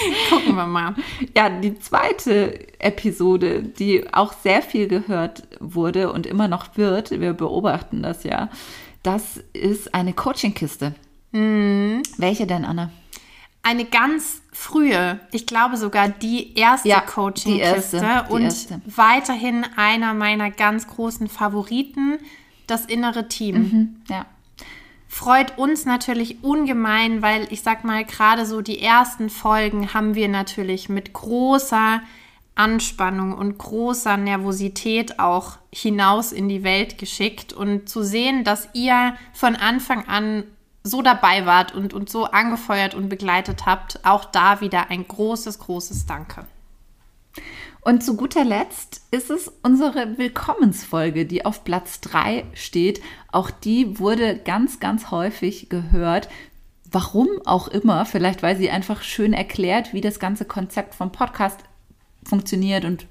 Gucken 0.30 0.56
wir 0.56 0.66
mal. 0.66 0.94
Ja, 1.36 1.48
die 1.50 1.78
zweite 1.78 2.58
Episode, 2.80 3.62
die 3.62 4.12
auch 4.12 4.32
sehr 4.32 4.62
viel 4.62 4.88
gehört 4.88 5.42
wurde 5.60 6.12
und 6.12 6.26
immer 6.26 6.48
noch 6.48 6.76
wird, 6.76 7.10
wir 7.10 7.32
beobachten 7.32 8.02
das 8.02 8.24
ja, 8.24 8.48
das 9.02 9.38
ist 9.52 9.94
eine 9.94 10.12
Coaching-Kiste. 10.12 10.94
Mhm. 11.32 12.02
Welche 12.18 12.46
denn, 12.46 12.64
Anna? 12.64 12.90
Eine 13.62 13.84
ganz 13.84 14.40
frühe, 14.52 15.20
ich 15.32 15.46
glaube 15.46 15.76
sogar 15.76 16.08
die 16.08 16.54
erste 16.56 16.88
Ja, 16.88 17.00
Coaching-Kiste 17.00 18.24
und 18.30 18.42
erste. 18.42 18.80
weiterhin 18.86 19.66
einer 19.76 20.14
meiner 20.14 20.50
ganz 20.50 20.86
großen 20.86 21.28
Favoriten, 21.28 22.18
das 22.66 22.86
innere 22.86 23.28
Team. 23.28 23.96
Ja. 24.08 24.24
Freut 25.10 25.58
uns 25.58 25.86
natürlich 25.86 26.44
ungemein, 26.44 27.20
weil 27.20 27.52
ich 27.52 27.62
sag 27.62 27.82
mal, 27.82 28.04
gerade 28.04 28.46
so 28.46 28.62
die 28.62 28.80
ersten 28.80 29.28
Folgen 29.28 29.92
haben 29.92 30.14
wir 30.14 30.28
natürlich 30.28 30.88
mit 30.88 31.12
großer 31.12 32.00
Anspannung 32.54 33.32
und 33.34 33.58
großer 33.58 34.16
Nervosität 34.16 35.18
auch 35.18 35.58
hinaus 35.72 36.30
in 36.30 36.48
die 36.48 36.62
Welt 36.62 36.96
geschickt 36.96 37.52
und 37.52 37.88
zu 37.88 38.04
sehen, 38.04 38.44
dass 38.44 38.68
ihr 38.72 39.16
von 39.32 39.56
Anfang 39.56 40.06
an 40.06 40.44
so 40.84 41.02
dabei 41.02 41.44
wart 41.44 41.74
und 41.74 41.92
uns 41.92 42.12
so 42.12 42.26
angefeuert 42.26 42.94
und 42.94 43.08
begleitet 43.08 43.66
habt, 43.66 44.04
auch 44.04 44.24
da 44.24 44.60
wieder 44.60 44.90
ein 44.90 45.06
großes, 45.06 45.58
großes 45.58 46.06
Danke. 46.06 46.46
Und 47.82 48.04
zu 48.04 48.16
guter 48.16 48.44
Letzt 48.44 49.02
ist 49.10 49.30
es 49.30 49.50
unsere 49.62 50.18
Willkommensfolge, 50.18 51.24
die 51.24 51.44
auf 51.44 51.64
Platz 51.64 52.00
3 52.00 52.44
steht. 52.52 53.00
Auch 53.32 53.50
die 53.50 53.98
wurde 53.98 54.36
ganz, 54.36 54.80
ganz 54.80 55.10
häufig 55.10 55.70
gehört. 55.70 56.28
Warum 56.90 57.28
auch 57.46 57.68
immer, 57.68 58.04
vielleicht 58.04 58.42
weil 58.42 58.56
sie 58.56 58.70
einfach 58.70 59.02
schön 59.02 59.32
erklärt, 59.32 59.94
wie 59.94 60.00
das 60.00 60.18
ganze 60.18 60.44
Konzept 60.44 60.94
vom 60.94 61.12
Podcast 61.12 61.60
funktioniert 62.24 62.84
und 62.84 63.06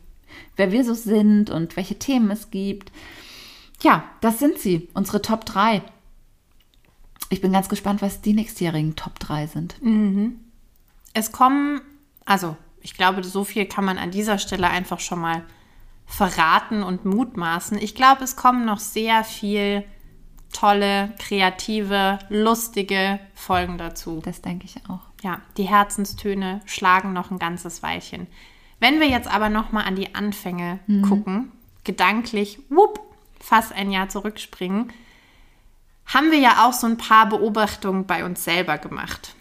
wer 0.55 0.71
wir 0.71 0.83
so 0.83 0.93
sind 0.93 1.49
und 1.49 1.75
welche 1.75 1.97
Themen 1.97 2.29
es 2.29 2.51
gibt. 2.51 2.91
Ja, 3.81 4.03
das 4.21 4.39
sind 4.39 4.59
sie, 4.59 4.89
unsere 4.93 5.21
Top 5.21 5.45
3. 5.45 5.81
Ich 7.29 7.41
bin 7.41 7.51
ganz 7.51 7.69
gespannt, 7.69 8.01
was 8.01 8.21
die 8.21 8.33
nächstjährigen 8.33 8.95
Top 8.95 9.17
3 9.19 9.47
sind. 9.47 9.75
Es 11.13 11.31
kommen, 11.31 11.81
also 12.25 12.55
ich 12.81 12.93
glaube, 12.93 13.24
so 13.24 13.43
viel 13.43 13.65
kann 13.65 13.86
man 13.86 13.98
an 13.98 14.12
dieser 14.12 14.38
Stelle 14.38 14.69
einfach 14.69 15.00
schon 15.00 15.19
mal 15.19 15.43
verraten 16.05 16.83
und 16.83 17.05
mutmaßen. 17.05 17.77
Ich 17.77 17.95
glaube, 17.95 18.24
es 18.24 18.36
kommen 18.36 18.65
noch 18.65 18.79
sehr 18.79 19.24
viel 19.24 19.83
tolle, 20.51 21.13
kreative, 21.19 22.19
lustige 22.29 23.19
Folgen 23.36 23.77
dazu. 23.77 24.21
Das 24.24 24.41
denke 24.41 24.65
ich 24.65 24.77
auch. 24.89 25.01
Ja, 25.21 25.41
die 25.57 25.67
Herzenstöne 25.67 26.62
schlagen 26.65 27.13
noch 27.13 27.29
ein 27.29 27.39
ganzes 27.39 27.83
Weilchen. 27.83 28.27
Wenn 28.79 29.00
wir 29.00 29.07
jetzt 29.07 29.27
aber 29.27 29.50
noch 29.50 29.71
mal 29.71 29.83
an 29.83 29.95
die 29.95 30.15
Anfänge 30.15 30.79
gucken, 31.07 31.51
gedanklich, 31.83 32.59
wupp, 32.69 33.00
fast 33.39 33.74
ein 33.74 33.91
Jahr 33.91 34.09
zurückspringen, 34.09 34.91
haben 36.05 36.31
wir 36.31 36.39
ja 36.39 36.65
auch 36.65 36.74
so 36.74 36.88
ein 36.88 36.98
paar 36.98 37.27
Beobachtungen 37.29 38.05
bei 38.05 38.25
uns 38.25 38.43
selber 38.43 38.77
gemacht. 38.77 39.36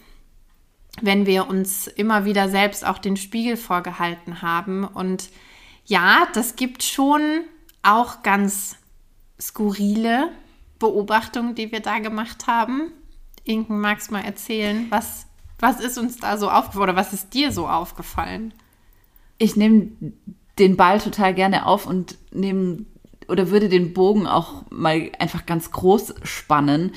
Wenn 1.01 1.25
wir 1.25 1.47
uns 1.47 1.87
immer 1.87 2.25
wieder 2.25 2.49
selbst 2.49 2.85
auch 2.85 2.97
den 2.97 3.17
Spiegel 3.17 3.57
vorgehalten 3.57 4.41
haben. 4.41 4.83
Und 4.83 5.29
ja, 5.85 6.27
das 6.33 6.55
gibt 6.55 6.83
schon 6.83 7.21
auch 7.83 8.23
ganz 8.23 8.75
skurrile 9.39 10.29
Beobachtungen, 10.79 11.55
die 11.55 11.71
wir 11.71 11.79
da 11.79 11.99
gemacht 11.99 12.47
haben. 12.47 12.91
Inken, 13.43 13.79
magst 13.79 14.09
du 14.09 14.13
mal 14.13 14.25
erzählen, 14.25 14.87
was, 14.89 15.25
was 15.59 15.79
ist 15.79 15.97
uns 15.97 16.17
da 16.17 16.37
so 16.37 16.49
aufgefallen 16.49 16.83
oder 16.83 16.95
was 16.95 17.13
ist 17.13 17.33
dir 17.33 17.51
so 17.51 17.67
aufgefallen? 17.67 18.53
ich 19.39 19.55
nehme 19.55 19.87
den 20.59 20.77
Ball 20.77 20.99
total 20.99 21.33
gerne 21.33 21.65
auf 21.65 21.87
und 21.87 22.19
nehme 22.31 22.85
oder 23.27 23.49
würde 23.49 23.69
den 23.69 23.93
Bogen 23.93 24.27
auch 24.27 24.63
mal 24.69 25.11
einfach 25.17 25.45
ganz 25.45 25.71
groß 25.71 26.15
spannen. 26.23 26.91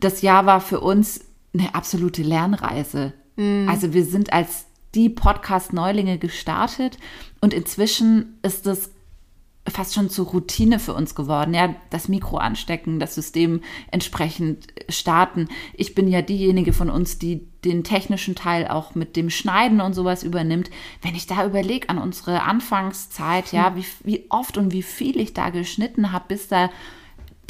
Das 0.00 0.20
Jahr 0.20 0.44
war 0.44 0.60
für 0.60 0.80
uns 0.80 1.20
eine 1.54 1.74
absolute 1.74 2.22
Lernreise. 2.22 3.14
Also 3.68 3.92
wir 3.92 4.04
sind 4.04 4.32
als 4.32 4.66
die 4.94 5.08
Podcast-Neulinge 5.08 6.18
gestartet 6.18 6.98
und 7.40 7.52
inzwischen 7.52 8.38
ist 8.42 8.66
es 8.66 8.90
fast 9.68 9.94
schon 9.94 10.10
zur 10.10 10.26
Routine 10.26 10.78
für 10.78 10.94
uns 10.94 11.14
geworden. 11.14 11.52
Ja, 11.54 11.74
das 11.90 12.08
Mikro 12.08 12.38
anstecken, 12.38 13.00
das 13.00 13.14
System 13.14 13.62
entsprechend 13.90 14.68
starten. 14.88 15.48
Ich 15.74 15.94
bin 15.94 16.08
ja 16.08 16.22
diejenige 16.22 16.72
von 16.72 16.88
uns, 16.88 17.18
die 17.18 17.46
den 17.64 17.82
technischen 17.84 18.34
Teil 18.34 18.68
auch 18.68 18.94
mit 18.94 19.16
dem 19.16 19.28
Schneiden 19.28 19.80
und 19.80 19.94
sowas 19.94 20.22
übernimmt. 20.22 20.70
Wenn 21.02 21.14
ich 21.14 21.26
da 21.26 21.44
überlege 21.44 21.88
an 21.88 21.98
unsere 21.98 22.42
Anfangszeit, 22.42 23.52
ja, 23.52 23.74
wie, 23.76 23.84
wie 24.04 24.26
oft 24.28 24.56
und 24.56 24.72
wie 24.72 24.82
viel 24.82 25.18
ich 25.18 25.34
da 25.34 25.50
geschnitten 25.50 26.12
habe, 26.12 26.26
bis 26.28 26.48
da 26.48 26.70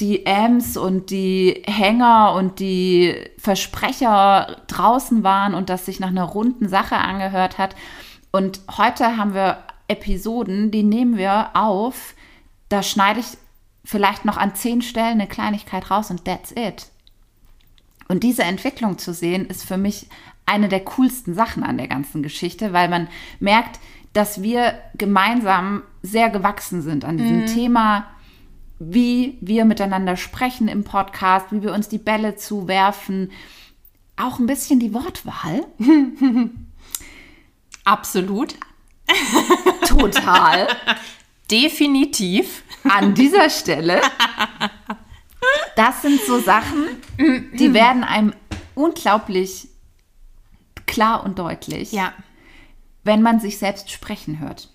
die 0.01 0.27
Amps 0.27 0.77
und 0.77 1.11
die 1.11 1.63
Hänger 1.67 2.35
und 2.35 2.61
die 2.61 3.15
Versprecher 3.39 4.63
draußen 4.67 5.23
waren 5.23 5.55
und 5.55 5.71
das 5.71 5.87
sich 5.87 6.01
nach 6.01 6.09
einer 6.09 6.25
runden 6.25 6.69
Sache 6.69 6.97
angehört 6.97 7.59
hat. 7.59 7.75
Und 8.31 8.61
heute 8.77 9.17
haben 9.17 9.33
wir 9.33 9.59
Episoden, 9.89 10.71
die 10.71 10.83
nehmen 10.83 11.17
wir 11.17 11.51
auf. 11.55 12.15
Da 12.69 12.83
schneide 12.83 13.21
ich 13.21 13.39
vielleicht 13.85 14.25
noch 14.25 14.37
an 14.37 14.55
zehn 14.55 14.83
Stellen 14.83 15.21
eine 15.21 15.29
Kleinigkeit 15.29 15.91
raus 15.91 16.11
und 16.11 16.25
that's 16.25 16.53
it. 16.53 16.89
Und 18.09 18.23
diese 18.23 18.43
Entwicklung 18.43 18.99
zu 18.99 19.15
sehen, 19.15 19.47
ist 19.47 19.65
für 19.65 19.79
mich 19.79 20.09
eine 20.45 20.69
der 20.69 20.85
coolsten 20.85 21.35
Sachen 21.35 21.65
an 21.65 21.79
der 21.79 21.89
ganzen 21.89 22.23
Geschichte, 22.23 22.73
weil 22.73 22.89
man 22.89 23.09
merkt, 23.41 23.81
dass 24.13 24.43
wir 24.43 24.79
gemeinsam 24.95 25.83
sehr 26.03 26.31
gewachsen 26.31 26.83
sind 26.83 27.05
an 27.05 27.19
diesem 27.19 27.47
Thema, 27.47 28.07
wie 28.79 29.39
wir 29.41 29.65
miteinander 29.65 30.17
sprechen 30.17 30.69
im 30.69 30.85
Podcast, 30.85 31.47
wie 31.51 31.63
wir 31.63 31.73
uns 31.73 31.89
die 31.89 31.99
Bälle 31.99 32.37
zuwerfen. 32.37 33.33
Auch 34.17 34.39
ein 34.39 34.47
bisschen 34.47 34.81
die 34.81 34.93
Wortwahl. 34.95 35.67
Absolut. 37.85 38.55
Total. 39.87 40.69
Definitiv. 41.51 42.63
An 42.85 43.15
dieser 43.15 43.51
Stelle. 43.51 44.01
Das 45.77 46.03
sind 46.03 46.21
so 46.21 46.41
Sachen, 46.41 46.87
die 47.19 47.75
werden 47.75 48.05
einem 48.05 48.33
unglaublich 48.75 49.69
klar 50.87 51.25
und 51.25 51.39
deutlich. 51.39 51.93
Ja. 51.93 52.13
wenn 53.05 53.23
man 53.23 53.39
sich 53.41 53.59
selbst 53.59 53.91
sprechen 53.91 54.41
hört. 54.41 54.69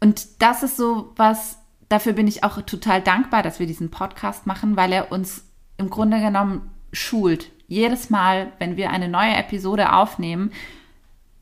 Und 0.00 0.42
das 0.42 0.62
ist 0.62 0.76
so 0.76 1.12
was, 1.16 1.56
dafür 1.88 2.12
bin 2.12 2.26
ich 2.26 2.44
auch 2.44 2.60
total 2.62 3.00
dankbar, 3.00 3.42
dass 3.42 3.58
wir 3.60 3.66
diesen 3.66 3.90
Podcast 3.90 4.46
machen, 4.46 4.76
weil 4.76 4.92
er 4.92 5.12
uns 5.12 5.44
im 5.76 5.90
Grunde 5.90 6.20
genommen 6.20 6.70
schult. 6.92 7.50
Jedes 7.66 8.10
Mal, 8.10 8.52
wenn 8.58 8.76
wir 8.76 8.90
eine 8.90 9.08
neue 9.08 9.34
Episode 9.34 9.92
aufnehmen, 9.92 10.52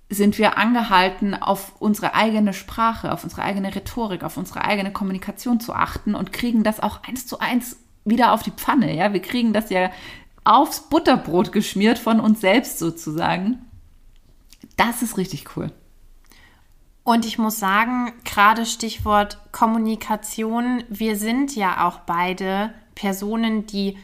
sind 0.08 0.38
wir 0.38 0.58
angehalten, 0.58 1.34
auf 1.34 1.80
unsere 1.80 2.14
eigene 2.14 2.52
Sprache, 2.52 3.12
auf 3.12 3.24
unsere 3.24 3.42
eigene 3.42 3.74
Rhetorik, 3.74 4.22
auf 4.24 4.36
unsere 4.36 4.64
eigene 4.64 4.92
Kommunikation 4.92 5.58
zu 5.58 5.72
achten 5.74 6.14
und 6.14 6.32
kriegen 6.32 6.62
das 6.62 6.80
auch 6.80 7.02
eins 7.02 7.26
zu 7.26 7.38
eins 7.38 7.78
wieder 8.04 8.32
auf 8.32 8.42
die 8.42 8.50
Pfanne. 8.50 8.94
Ja, 8.94 9.12
wir 9.12 9.22
kriegen 9.22 9.52
das 9.52 9.70
ja 9.70 9.90
aufs 10.44 10.88
Butterbrot 10.88 11.52
geschmiert 11.52 11.98
von 11.98 12.20
uns 12.20 12.40
selbst 12.40 12.78
sozusagen. 12.78 13.64
Das 14.76 15.02
ist 15.02 15.16
richtig 15.16 15.56
cool. 15.56 15.72
Und 17.04 17.26
ich 17.26 17.38
muss 17.38 17.58
sagen, 17.58 18.12
gerade 18.24 18.64
Stichwort 18.64 19.38
Kommunikation, 19.50 20.84
wir 20.88 21.16
sind 21.16 21.56
ja 21.56 21.86
auch 21.86 22.00
beide 22.00 22.72
Personen, 22.94 23.66
die 23.66 23.96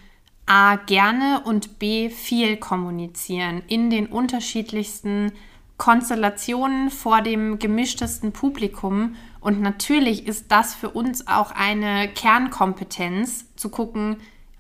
A 0.47 0.77
gerne 0.77 1.43
und 1.45 1.79
B 1.79 2.09
viel 2.09 2.57
kommunizieren 2.57 3.63
in 3.69 3.91
den 3.91 4.07
unterschiedlichsten 4.07 5.33
Konstellationen 5.77 6.91
vor 6.91 7.21
dem 7.21 7.59
gemischtesten 7.59 8.33
Publikum. 8.33 9.15
Und 9.41 9.61
natürlich 9.61 10.27
ist 10.27 10.51
das 10.51 10.75
für 10.75 10.91
uns 10.91 11.29
auch 11.29 11.53
eine 11.53 12.09
Kernkompetenz, 12.09 13.45
zu 13.55 13.69
gucken, 13.69 14.17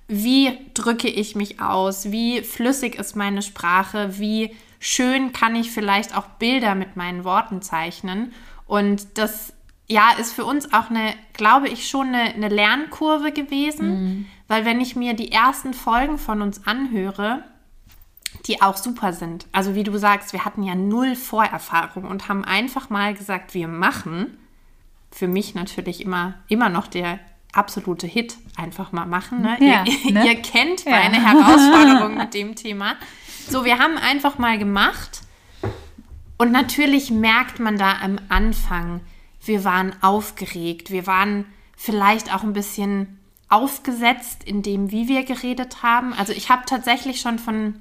wie 0.07 0.57
drücke 0.75 1.09
ich 1.09 1.35
mich 1.35 1.61
aus, 1.61 2.13
wie 2.13 2.43
flüssig 2.43 2.97
ist 2.97 3.17
meine 3.17 3.43
Sprache, 3.43 4.19
wie 4.19 4.55
schön 4.79 5.33
kann 5.33 5.57
ich 5.57 5.71
vielleicht 5.71 6.17
auch 6.17 6.27
Bilder 6.39 6.75
mit 6.75 6.97
meinen 6.97 7.25
Worten 7.25 7.63
zeichnen. 7.63 8.33
Und 8.67 9.19
das 9.19 9.53
ja, 9.89 10.13
ist 10.19 10.33
für 10.33 10.45
uns 10.45 10.73
auch 10.73 10.91
eine, 10.91 11.15
glaube 11.33 11.69
ich, 11.69 11.89
schon 11.89 12.09
eine, 12.09 12.35
eine 12.35 12.49
Lernkurve 12.49 13.33
gewesen, 13.33 13.89
mhm. 13.89 14.27
weil 14.47 14.65
wenn 14.65 14.81
ich 14.81 14.97
mir 14.97 15.15
die 15.15 15.33
ersten 15.33 15.73
Folgen 15.73 16.19
von 16.19 16.43
uns 16.43 16.67
anhöre, 16.67 17.43
die 18.47 18.61
auch 18.61 18.77
super 18.77 19.13
sind. 19.13 19.47
Also 19.53 19.75
wie 19.75 19.85
du 19.85 19.97
sagst, 19.99 20.33
wir 20.33 20.45
hatten 20.45 20.63
ja 20.63 20.75
null 20.75 21.17
Vorerfahrung 21.17 22.05
und 22.05 22.29
haben 22.29 22.45
einfach 22.45 22.91
mal 22.91 23.15
gesagt, 23.15 23.55
wir 23.55 23.69
machen. 23.69 24.37
Für 25.11 25.27
mich 25.27 25.55
natürlich 25.55 26.03
immer, 26.03 26.35
immer 26.49 26.69
noch 26.69 26.87
der 26.87 27.19
absolute 27.59 28.07
Hit, 28.07 28.37
einfach 28.57 28.93
mal 28.93 29.07
machen. 29.07 29.43
Ne? 29.43 29.57
Ja, 29.61 29.85
ihr, 29.85 30.13
ne? 30.13 30.27
ihr, 30.27 30.37
kennt 30.37 30.87
meine 30.87 31.17
ja. 31.17 31.23
Herausforderung 31.23 32.17
mit 32.17 32.33
dem 32.35 32.55
Thema. 32.55 32.95
So, 33.49 33.65
wir 33.65 33.79
haben 33.79 33.99
einfach 33.99 34.39
mal 34.39 34.59
gemacht. 34.59 35.23
Und 36.39 36.53
natürlich 36.53 37.11
merkt 37.11 37.59
man 37.59 37.77
da 37.77 37.99
am 38.01 38.19
Anfang, 38.29 39.01
wir 39.45 39.65
waren 39.65 39.95
aufgeregt, 40.03 40.91
wir 40.91 41.07
waren 41.07 41.47
vielleicht 41.77 42.33
auch 42.35 42.43
ein 42.43 42.53
bisschen 42.53 43.19
aufgesetzt 43.49 44.45
in 44.45 44.63
dem, 44.63 44.91
wie 44.91 45.09
wir 45.09 45.25
geredet 45.25 45.83
haben. 45.83 46.13
Also 46.13 46.33
ich 46.33 46.51
habe 46.51 46.63
tatsächlich 46.67 47.21
schon 47.21 47.39
von, 47.39 47.81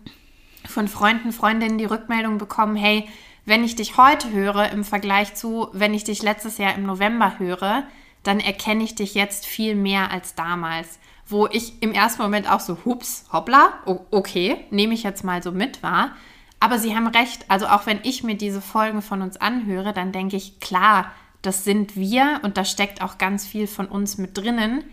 von 0.65 0.87
Freunden, 0.87 1.31
Freundinnen 1.31 1.77
die 1.77 1.85
Rückmeldung 1.85 2.37
bekommen, 2.37 2.75
hey, 2.75 3.07
wenn 3.45 3.63
ich 3.63 3.75
dich 3.75 3.97
heute 3.97 4.31
höre 4.31 4.71
im 4.71 4.83
Vergleich 4.83 5.35
zu, 5.35 5.69
wenn 5.71 5.93
ich 5.93 6.03
dich 6.03 6.21
letztes 6.21 6.57
Jahr 6.57 6.75
im 6.75 6.85
November 6.85 7.39
höre, 7.39 7.83
dann 8.27 8.39
erkenne 8.39 8.83
ich 8.83 8.95
dich 8.95 9.15
jetzt 9.15 9.45
viel 9.45 9.75
mehr 9.75 10.11
als 10.11 10.35
damals 10.35 10.99
wo 11.29 11.47
ich 11.47 11.81
im 11.81 11.91
ersten 11.91 12.21
Moment 12.21 12.49
auch 12.49 12.59
so, 12.59 12.77
hups, 12.85 13.25
hoppla, 13.31 13.73
okay, 14.11 14.65
nehme 14.69 14.93
ich 14.93 15.03
jetzt 15.03 15.23
mal 15.23 15.43
so 15.43 15.51
mit, 15.51 15.83
war. 15.83 16.11
Aber 16.59 16.79
Sie 16.79 16.95
haben 16.95 17.07
recht, 17.07 17.45
also 17.49 17.67
auch 17.67 17.85
wenn 17.85 17.99
ich 18.03 18.23
mir 18.23 18.35
diese 18.35 18.61
Folgen 18.61 19.01
von 19.01 19.21
uns 19.21 19.37
anhöre, 19.37 19.93
dann 19.93 20.11
denke 20.11 20.37
ich, 20.37 20.59
klar, 20.59 21.11
das 21.41 21.63
sind 21.63 21.95
wir 21.95 22.39
und 22.43 22.57
da 22.57 22.65
steckt 22.65 23.01
auch 23.01 23.17
ganz 23.17 23.45
viel 23.45 23.67
von 23.67 23.87
uns 23.87 24.17
mit 24.17 24.37
drinnen. 24.37 24.83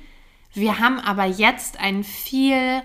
Wir 0.53 0.79
haben 0.79 1.01
aber 1.01 1.25
jetzt 1.25 1.81
einen 1.81 2.05
viel 2.05 2.83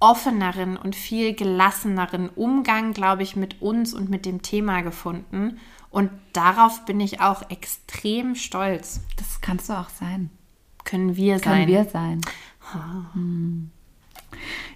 offeneren 0.00 0.76
und 0.76 0.96
viel 0.96 1.34
gelasseneren 1.34 2.28
Umgang, 2.28 2.92
glaube 2.92 3.22
ich, 3.22 3.36
mit 3.36 3.60
uns 3.60 3.92
und 3.92 4.08
mit 4.08 4.24
dem 4.24 4.42
Thema 4.42 4.82
gefunden. 4.82 5.58
Und 5.94 6.10
darauf 6.32 6.84
bin 6.86 6.98
ich 6.98 7.20
auch 7.20 7.48
extrem 7.50 8.34
stolz. 8.34 9.00
Das 9.16 9.40
kannst 9.40 9.68
du 9.68 9.74
auch 9.74 9.90
sein. 9.90 10.28
Können 10.82 11.14
wir 11.14 11.38
sein. 11.38 11.52
Können 11.52 11.68
wir 11.68 11.84
sein. 11.84 12.20
Hm. 13.12 13.70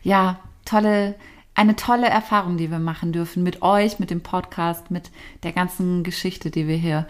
Ja, 0.05 0.39
tolle, 0.65 1.17
eine 1.57 1.75
tolle 1.75 2.07
Erfahrung, 2.07 2.57
die 2.57 2.71
wir 2.71 2.79
machen 2.79 3.11
dürfen 3.11 3.43
mit 3.43 3.63
euch, 3.63 3.99
mit 3.99 4.11
dem 4.11 4.23
Podcast, 4.23 4.93
mit 4.93 5.11
der 5.43 5.51
ganzen 5.51 6.05
Geschichte, 6.05 6.53
die 6.53 6.69
wir 6.69 6.77
hier 6.77 7.09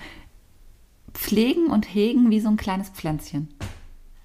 pflegen 1.12 1.66
und 1.66 1.85
hegen 1.85 2.31
wie 2.31 2.40
so 2.40 2.49
ein 2.49 2.57
kleines 2.57 2.88
Pflänzchen. 2.88 3.53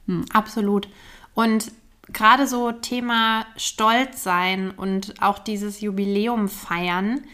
Hm. 0.08 0.24
Absolut. 0.32 0.88
Und 1.34 1.74
gerade 2.08 2.48
so 2.48 2.72
Thema 2.72 3.46
Stolz 3.58 4.24
sein 4.24 4.72
und 4.72 5.22
auch 5.22 5.39
dieses 5.39 5.82
Jubiläum 5.82 6.48
feiern 6.48 7.26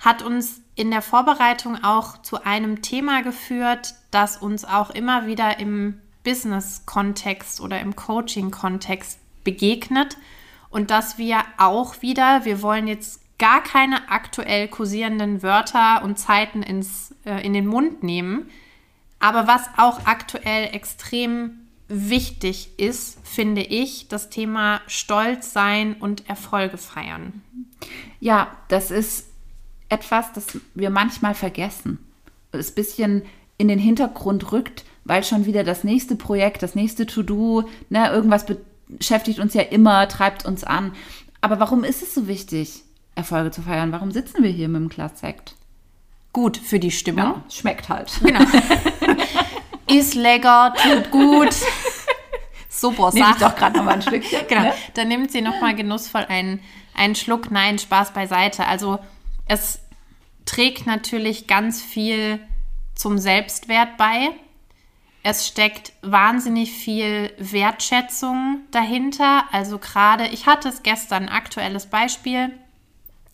hat 0.00 0.22
uns 0.22 0.60
in 0.76 0.90
der 0.90 1.02
Vorbereitung 1.02 1.82
auch 1.82 2.20
zu 2.22 2.44
einem 2.44 2.82
Thema 2.82 3.22
geführt, 3.22 3.94
das 4.10 4.36
uns 4.36 4.64
auch 4.64 4.90
immer 4.90 5.26
wieder 5.26 5.58
im 5.60 6.00
Business-Kontext 6.24 7.60
oder 7.60 7.80
im 7.80 7.94
Coaching-Kontext 7.94 9.18
begegnet 9.44 10.16
und 10.70 10.90
dass 10.90 11.18
wir 11.18 11.44
auch 11.58 12.02
wieder, 12.02 12.44
wir 12.44 12.62
wollen 12.62 12.88
jetzt 12.88 13.20
gar 13.38 13.62
keine 13.62 14.10
aktuell 14.10 14.68
kursierenden 14.68 15.42
Wörter 15.42 16.02
und 16.02 16.18
Zeiten 16.18 16.62
ins, 16.62 17.14
äh, 17.24 17.44
in 17.44 17.52
den 17.52 17.66
Mund 17.66 18.02
nehmen, 18.02 18.50
aber 19.20 19.46
was 19.46 19.68
auch 19.76 20.06
aktuell 20.06 20.74
extrem 20.74 21.60
wichtig 21.88 22.78
ist, 22.78 23.18
finde 23.26 23.62
ich, 23.62 24.08
das 24.08 24.30
Thema 24.30 24.80
Stolz 24.86 25.52
sein 25.52 25.94
und 25.94 26.28
Erfolge 26.28 26.78
feiern. 26.78 27.42
Ja, 28.20 28.48
das 28.68 28.90
ist 28.90 29.33
etwas, 29.94 30.32
das 30.32 30.58
wir 30.74 30.90
manchmal 30.90 31.34
vergessen. 31.34 31.98
Es 32.52 32.70
ein 32.70 32.74
bisschen 32.74 33.22
in 33.56 33.68
den 33.68 33.78
Hintergrund 33.78 34.52
rückt, 34.52 34.84
weil 35.04 35.22
schon 35.22 35.46
wieder 35.46 35.64
das 35.64 35.84
nächste 35.84 36.16
Projekt, 36.16 36.62
das 36.62 36.74
nächste 36.74 37.06
To-Do, 37.06 37.68
ne, 37.88 38.10
irgendwas 38.10 38.46
beschäftigt 38.88 39.38
uns 39.38 39.54
ja 39.54 39.62
immer, 39.62 40.08
treibt 40.08 40.44
uns 40.44 40.64
an. 40.64 40.92
Aber 41.40 41.60
warum 41.60 41.84
ist 41.84 42.02
es 42.02 42.14
so 42.14 42.26
wichtig, 42.26 42.82
Erfolge 43.14 43.50
zu 43.50 43.62
feiern? 43.62 43.92
Warum 43.92 44.10
sitzen 44.10 44.42
wir 44.42 44.50
hier 44.50 44.68
mit 44.68 44.80
dem 44.80 44.88
Glas 44.88 45.20
Sekt? 45.20 45.54
Gut 46.32 46.56
für 46.56 46.80
die 46.80 46.90
Stimmung. 46.90 47.24
Ja, 47.24 47.44
schmeckt 47.48 47.88
halt. 47.88 48.10
Genau. 48.22 48.40
ist 49.86 50.14
lecker, 50.14 50.74
tut 50.82 51.10
gut. 51.10 51.54
Super 52.68 53.12
Sache. 53.12 53.14
Nehme 53.14 53.30
ich 53.30 53.42
doch 53.42 53.54
gerade 53.54 53.76
nochmal 53.76 53.94
ein 53.94 54.02
Stückchen. 54.02 54.40
genau. 54.48 54.62
Ne? 54.62 54.72
Dann 54.94 55.08
nimmt 55.08 55.30
sie 55.30 55.42
nochmal 55.42 55.76
genussvoll 55.76 56.24
einen, 56.28 56.60
einen 56.96 57.14
Schluck. 57.14 57.50
Nein, 57.52 57.78
Spaß 57.78 58.12
beiseite. 58.12 58.66
Also 58.66 58.98
es 59.46 59.80
trägt 60.46 60.86
natürlich 60.86 61.46
ganz 61.46 61.82
viel 61.82 62.40
zum 62.94 63.18
Selbstwert 63.18 63.96
bei. 63.96 64.30
Es 65.22 65.46
steckt 65.46 65.92
wahnsinnig 66.02 66.70
viel 66.72 67.32
Wertschätzung 67.38 68.60
dahinter. 68.70 69.44
Also 69.52 69.78
gerade, 69.78 70.28
ich 70.28 70.46
hatte 70.46 70.68
es 70.68 70.82
gestern, 70.82 71.28
aktuelles 71.28 71.86
Beispiel. 71.86 72.52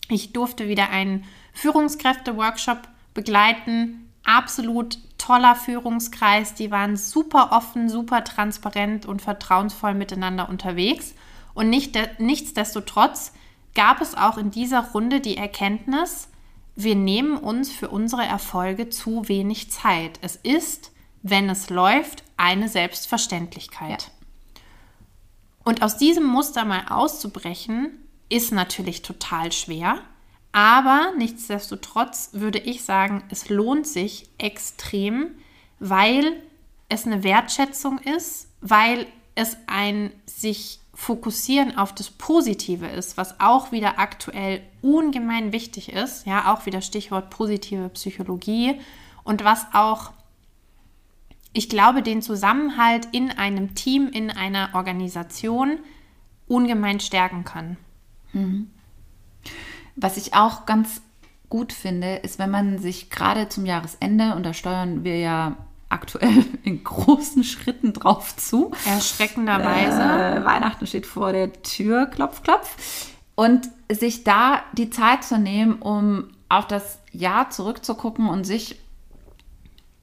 Ich 0.07 0.31
durfte 0.31 0.69
wieder 0.69 0.89
einen 0.89 1.25
Führungskräfte-Workshop 1.53 2.87
begleiten. 3.13 4.09
Absolut 4.23 4.99
toller 5.17 5.55
Führungskreis. 5.55 6.53
Die 6.53 6.71
waren 6.71 6.95
super 6.95 7.51
offen, 7.51 7.89
super 7.89 8.23
transparent 8.23 9.05
und 9.05 9.21
vertrauensvoll 9.21 9.93
miteinander 9.93 10.47
unterwegs. 10.47 11.13
Und 11.53 11.69
nicht, 11.69 11.97
nichtsdestotrotz 12.19 13.33
gab 13.75 13.99
es 14.01 14.15
auch 14.15 14.37
in 14.37 14.51
dieser 14.51 14.91
Runde 14.91 15.19
die 15.19 15.37
Erkenntnis, 15.37 16.29
wir 16.75 16.95
nehmen 16.95 17.37
uns 17.37 17.71
für 17.71 17.89
unsere 17.89 18.23
Erfolge 18.23 18.89
zu 18.89 19.27
wenig 19.27 19.71
Zeit. 19.71 20.19
Es 20.21 20.35
ist 20.35 20.91
wenn 21.23 21.49
es 21.49 21.69
läuft, 21.69 22.23
eine 22.37 22.67
Selbstverständlichkeit. 22.67 24.03
Ja. 24.03 24.61
Und 25.63 25.83
aus 25.83 25.97
diesem 25.97 26.25
Muster 26.25 26.65
mal 26.65 26.85
auszubrechen, 26.89 27.97
ist 28.29 28.51
natürlich 28.51 29.01
total 29.01 29.51
schwer. 29.51 29.99
Aber 30.53 31.13
nichtsdestotrotz 31.17 32.29
würde 32.33 32.59
ich 32.59 32.83
sagen, 32.83 33.23
es 33.29 33.49
lohnt 33.49 33.87
sich 33.87 34.29
extrem, 34.37 35.31
weil 35.79 36.41
es 36.89 37.05
eine 37.05 37.23
Wertschätzung 37.23 37.99
ist, 37.99 38.47
weil 38.61 39.05
es 39.35 39.57
ein 39.67 40.11
sich 40.25 40.79
fokussieren 41.01 41.79
auf 41.79 41.95
das 41.95 42.11
Positive 42.11 42.85
ist, 42.85 43.17
was 43.17 43.39
auch 43.39 43.71
wieder 43.71 43.97
aktuell 43.97 44.61
ungemein 44.83 45.51
wichtig 45.51 45.91
ist, 45.91 46.27
ja, 46.27 46.53
auch 46.53 46.67
wieder 46.67 46.79
Stichwort 46.81 47.31
positive 47.31 47.89
Psychologie 47.89 48.79
und 49.23 49.43
was 49.43 49.65
auch 49.73 50.11
ich 51.53 51.69
glaube, 51.69 52.03
den 52.03 52.21
Zusammenhalt 52.21 53.07
in 53.13 53.31
einem 53.31 53.73
Team, 53.73 54.09
in 54.13 54.29
einer 54.29 54.69
Organisation 54.73 55.79
ungemein 56.47 56.99
stärken 56.99 57.45
kann. 57.45 57.77
Mhm. 58.31 58.69
Was 59.95 60.17
ich 60.17 60.35
auch 60.35 60.67
ganz 60.67 61.01
gut 61.49 61.73
finde, 61.73 62.17
ist, 62.17 62.37
wenn 62.37 62.51
man 62.51 62.77
sich 62.77 63.09
gerade 63.09 63.49
zum 63.49 63.65
Jahresende, 63.65 64.35
und 64.35 64.43
da 64.45 64.53
steuern 64.53 65.03
wir 65.03 65.17
ja 65.17 65.57
aktuell 65.91 66.45
in 66.63 66.83
großen 66.83 67.43
Schritten 67.43 67.93
drauf 67.93 68.35
zu. 68.35 68.71
Erschreckenderweise. 68.85 70.41
Äh, 70.41 70.45
Weihnachten 70.45 70.87
steht 70.87 71.05
vor 71.05 71.31
der 71.31 71.53
Tür, 71.61 72.05
klopf, 72.07 72.43
klopf. 72.43 73.09
Und 73.35 73.69
sich 73.91 74.23
da 74.23 74.61
die 74.73 74.89
Zeit 74.89 75.23
zu 75.23 75.37
nehmen, 75.37 75.81
um 75.81 76.29
auf 76.49 76.67
das 76.67 76.99
Jahr 77.11 77.49
zurückzugucken 77.49 78.27
und 78.27 78.45
sich 78.45 78.79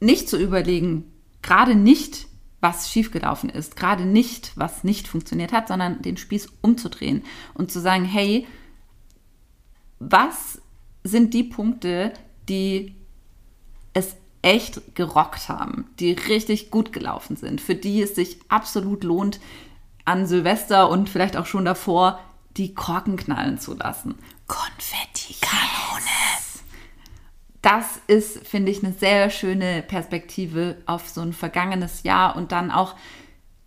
nicht 0.00 0.28
zu 0.28 0.38
überlegen, 0.38 1.12
gerade 1.42 1.74
nicht, 1.74 2.26
was 2.60 2.90
schiefgelaufen 2.90 3.50
ist, 3.50 3.76
gerade 3.76 4.04
nicht, 4.04 4.52
was 4.56 4.82
nicht 4.82 5.06
funktioniert 5.06 5.52
hat, 5.52 5.68
sondern 5.68 6.02
den 6.02 6.16
Spieß 6.16 6.48
umzudrehen 6.62 7.22
und 7.54 7.70
zu 7.70 7.80
sagen, 7.80 8.04
hey, 8.04 8.46
was 9.98 10.60
sind 11.04 11.34
die 11.34 11.44
Punkte, 11.44 12.12
die 12.48 12.94
es 13.92 14.16
echt 14.42 14.94
gerockt 14.94 15.48
haben, 15.48 15.86
die 15.98 16.12
richtig 16.12 16.70
gut 16.70 16.92
gelaufen 16.92 17.36
sind, 17.36 17.60
für 17.60 17.74
die 17.74 18.02
es 18.02 18.14
sich 18.14 18.38
absolut 18.48 19.04
lohnt, 19.04 19.40
an 20.04 20.26
Silvester 20.26 20.88
und 20.88 21.08
vielleicht 21.08 21.36
auch 21.36 21.46
schon 21.46 21.64
davor 21.64 22.18
die 22.56 22.74
Korken 22.74 23.16
knallen 23.16 23.58
zu 23.58 23.74
lassen. 23.74 24.14
Konfetti-Kanone. 24.46 26.08
Das 27.62 28.00
ist, 28.06 28.46
finde 28.46 28.70
ich, 28.70 28.84
eine 28.84 28.94
sehr 28.94 29.30
schöne 29.30 29.82
Perspektive 29.82 30.78
auf 30.86 31.08
so 31.08 31.20
ein 31.20 31.32
vergangenes 31.32 32.04
Jahr 32.04 32.36
und 32.36 32.52
dann 32.52 32.70
auch 32.70 32.94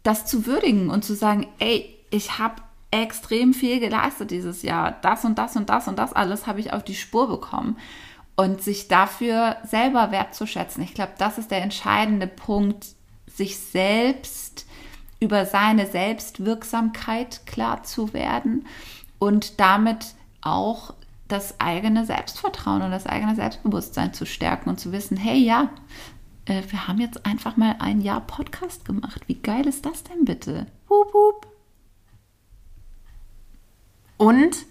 das 0.04 0.26
zu 0.26 0.46
würdigen 0.46 0.90
und 0.90 1.04
zu 1.04 1.14
sagen, 1.14 1.48
ey, 1.60 1.98
ich 2.10 2.40
habe 2.40 2.62
extrem 2.90 3.54
viel 3.54 3.80
geleistet 3.80 4.32
dieses 4.32 4.64
Jahr. 4.64 4.92
Das 5.02 5.24
und 5.26 5.38
das 5.38 5.56
und 5.56 5.70
das 5.70 5.88
und 5.88 6.00
das 6.00 6.14
alles 6.14 6.48
habe 6.48 6.60
ich 6.60 6.74
auf 6.74 6.84
die 6.84 6.96
Spur 6.96 7.28
bekommen. 7.28 7.78
Und 8.36 8.62
sich 8.62 8.88
dafür 8.88 9.58
selber 9.63 10.12
wertzuschätzen. 10.12 10.84
Ich 10.84 10.94
glaube, 10.94 11.13
das 11.17 11.38
ist 11.38 11.52
der 11.52 11.62
entscheidende 11.62 12.28
Punkt, 12.28 12.88
sich 13.28 13.60
selbst 13.60 14.65
über 15.20 15.46
seine 15.46 15.86
Selbstwirksamkeit 15.86 17.46
klar 17.46 17.84
zu 17.84 18.13
werden 18.13 18.65
und 19.20 19.60
damit 19.60 20.15
auch 20.41 20.96
das 21.28 21.60
eigene 21.60 22.06
Selbstvertrauen 22.06 22.82
und 22.82 22.91
das 22.91 23.06
eigene 23.06 23.36
Selbstbewusstsein 23.36 24.13
zu 24.13 24.26
stärken 24.26 24.70
und 24.70 24.80
zu 24.80 24.91
wissen, 24.91 25.15
hey 25.15 25.38
ja, 25.38 25.70
äh, 26.46 26.63
wir 26.70 26.88
haben 26.88 27.00
jetzt 27.00 27.26
einfach 27.26 27.56
mal 27.56 27.76
ein 27.80 28.02
Jahr 28.02 28.22
Podcast 28.22 28.84
gemacht. 28.86 29.22
Wie 29.28 29.36
geil 29.36 29.67
ist 29.67 29.86
das 29.86 30.04
denn 30.04 30.26
bitte? 30.26 30.65
Hup, 30.89 31.13
hup. 31.13 31.48
Und 34.17 34.65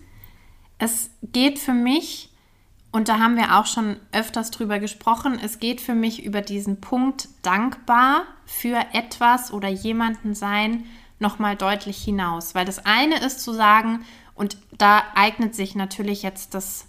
es 0.79 1.11
geht 1.23 1.59
für 1.59 1.73
mich, 1.73 2.30
und 2.93 3.09
da 3.09 3.19
haben 3.19 3.37
wir 3.37 3.57
auch 3.59 3.67
schon 3.67 3.97
öfters 4.13 4.51
drüber 4.51 4.81
gesprochen, 4.81 5.39
es 5.43 5.61
geht 5.61 5.81
für 5.81 5.95
mich 5.95 6.25
über 6.25 6.41
diesen 6.41 6.81
Punkt 6.81 7.29
dankbar 7.43 8.23
für 8.47 8.85
etwas 8.93 9.53
oder 9.53 9.69
jemanden 9.69 10.35
sein 10.35 10.85
nochmal 11.21 11.55
deutlich 11.55 12.03
hinaus. 12.03 12.55
Weil 12.55 12.65
das 12.65 12.85
eine 12.85 13.25
ist 13.25 13.41
zu 13.41 13.53
sagen, 13.53 14.05
und 14.35 14.57
da 14.77 15.03
eignet 15.15 15.55
sich 15.55 15.75
natürlich 15.75 16.23
jetzt 16.23 16.55
das 16.55 16.87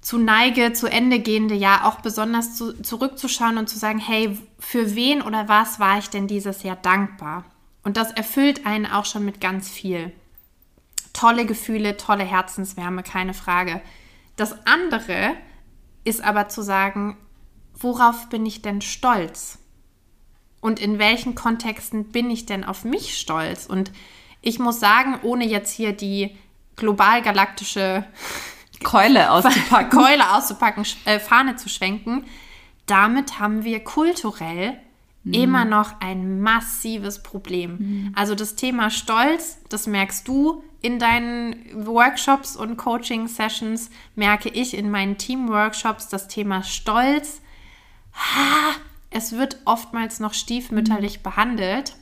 zu 0.00 0.18
Neige, 0.18 0.72
zu 0.72 0.86
Ende 0.86 1.18
gehende 1.18 1.54
Jahr 1.54 1.84
auch 1.84 2.00
besonders 2.00 2.56
zu, 2.56 2.80
zurückzuschauen 2.80 3.58
und 3.58 3.68
zu 3.68 3.76
sagen, 3.78 3.98
hey, 3.98 4.38
für 4.58 4.94
wen 4.94 5.20
oder 5.20 5.48
was 5.48 5.80
war 5.80 5.98
ich 5.98 6.08
denn 6.08 6.28
dieses 6.28 6.62
Jahr 6.62 6.76
dankbar? 6.76 7.44
Und 7.82 7.96
das 7.96 8.12
erfüllt 8.12 8.64
einen 8.64 8.86
auch 8.86 9.04
schon 9.04 9.24
mit 9.24 9.40
ganz 9.40 9.68
viel 9.68 10.12
tolle 11.12 11.44
Gefühle, 11.44 11.96
tolle 11.96 12.24
Herzenswärme, 12.24 13.02
keine 13.02 13.34
Frage. 13.34 13.82
Das 14.38 14.54
andere 14.66 15.34
ist 16.04 16.22
aber 16.22 16.48
zu 16.48 16.62
sagen, 16.62 17.18
worauf 17.74 18.28
bin 18.28 18.46
ich 18.46 18.62
denn 18.62 18.80
stolz? 18.80 19.58
Und 20.60 20.80
in 20.80 20.98
welchen 20.98 21.34
Kontexten 21.34 22.04
bin 22.04 22.30
ich 22.30 22.46
denn 22.46 22.64
auf 22.64 22.84
mich 22.84 23.18
stolz? 23.18 23.66
Und 23.66 23.90
ich 24.40 24.60
muss 24.60 24.78
sagen, 24.78 25.18
ohne 25.22 25.44
jetzt 25.44 25.72
hier 25.72 25.92
die 25.92 26.36
global 26.76 27.20
galaktische 27.20 28.04
Keule 28.84 29.32
auszupacken. 29.32 29.90
Keule 29.90 30.32
auszupacken, 30.32 30.86
äh, 31.04 31.18
Fahne 31.18 31.56
zu 31.56 31.68
schwenken, 31.68 32.24
damit 32.86 33.40
haben 33.40 33.64
wir 33.64 33.82
kulturell 33.82 34.78
mhm. 35.24 35.34
immer 35.34 35.64
noch 35.64 36.00
ein 36.00 36.40
massives 36.40 37.24
Problem. 37.24 37.76
Mhm. 37.78 38.12
Also 38.14 38.36
das 38.36 38.54
Thema 38.54 38.90
Stolz, 38.90 39.58
das 39.68 39.88
merkst 39.88 40.28
du 40.28 40.62
in 40.80 40.98
deinen 40.98 41.86
Workshops 41.86 42.56
und 42.56 42.76
Coaching-Sessions, 42.76 43.90
merke 44.14 44.48
ich 44.48 44.74
in 44.74 44.90
meinen 44.90 45.18
Team-Workshops 45.18 46.08
das 46.08 46.28
Thema 46.28 46.62
Stolz. 46.62 47.40
Ha, 48.14 48.74
es 49.10 49.32
wird 49.32 49.58
oftmals 49.64 50.20
noch 50.20 50.34
stiefmütterlich 50.34 51.18
mhm. 51.18 51.22
behandelt. 51.22 51.96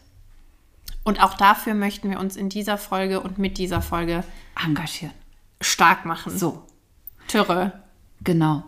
Und 1.04 1.22
auch 1.22 1.34
dafür 1.34 1.74
möchten 1.74 2.10
wir 2.10 2.18
uns 2.18 2.36
in 2.36 2.48
dieser 2.48 2.78
Folge 2.78 3.20
und 3.20 3.38
mit 3.38 3.58
dieser 3.58 3.80
Folge 3.80 4.24
engagieren. 4.60 5.14
Stark 5.60 6.04
machen. 6.04 6.36
So. 6.36 6.66
Türe. 7.28 7.84
Genau. 8.22 8.64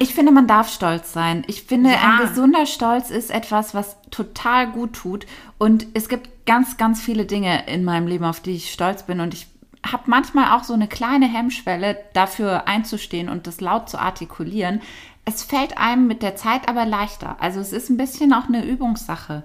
Ich 0.00 0.14
finde, 0.14 0.32
man 0.32 0.46
darf 0.46 0.72
stolz 0.72 1.12
sein. 1.12 1.44
Ich 1.46 1.62
finde, 1.62 1.90
Ja. 1.90 2.18
ein 2.18 2.28
gesunder 2.28 2.66
Stolz 2.66 3.10
ist 3.10 3.30
etwas, 3.30 3.74
was 3.74 3.96
total 4.10 4.70
gut 4.70 4.92
tut. 4.94 5.26
Und 5.58 5.86
es 5.94 6.08
gibt 6.08 6.46
ganz, 6.46 6.76
ganz 6.76 7.00
viele 7.00 7.24
Dinge 7.26 7.66
in 7.66 7.84
meinem 7.84 8.06
Leben, 8.06 8.24
auf 8.24 8.40
die 8.40 8.52
ich 8.52 8.72
stolz 8.72 9.02
bin. 9.04 9.20
Und 9.20 9.34
ich 9.34 9.46
habe 9.86 10.04
manchmal 10.06 10.56
auch 10.56 10.64
so 10.64 10.74
eine 10.74 10.88
kleine 10.88 11.26
Hemmschwelle, 11.26 11.98
dafür 12.12 12.66
einzustehen 12.68 13.28
und 13.28 13.46
das 13.46 13.60
laut 13.60 13.88
zu 13.88 13.98
artikulieren. 13.98 14.80
Es 15.24 15.42
fällt 15.42 15.78
einem 15.78 16.06
mit 16.06 16.22
der 16.22 16.36
Zeit 16.36 16.68
aber 16.68 16.84
leichter. 16.86 17.36
Also 17.40 17.60
es 17.60 17.72
ist 17.72 17.90
ein 17.90 17.96
bisschen 17.96 18.32
auch 18.32 18.48
eine 18.48 18.64
Übungssache. 18.64 19.44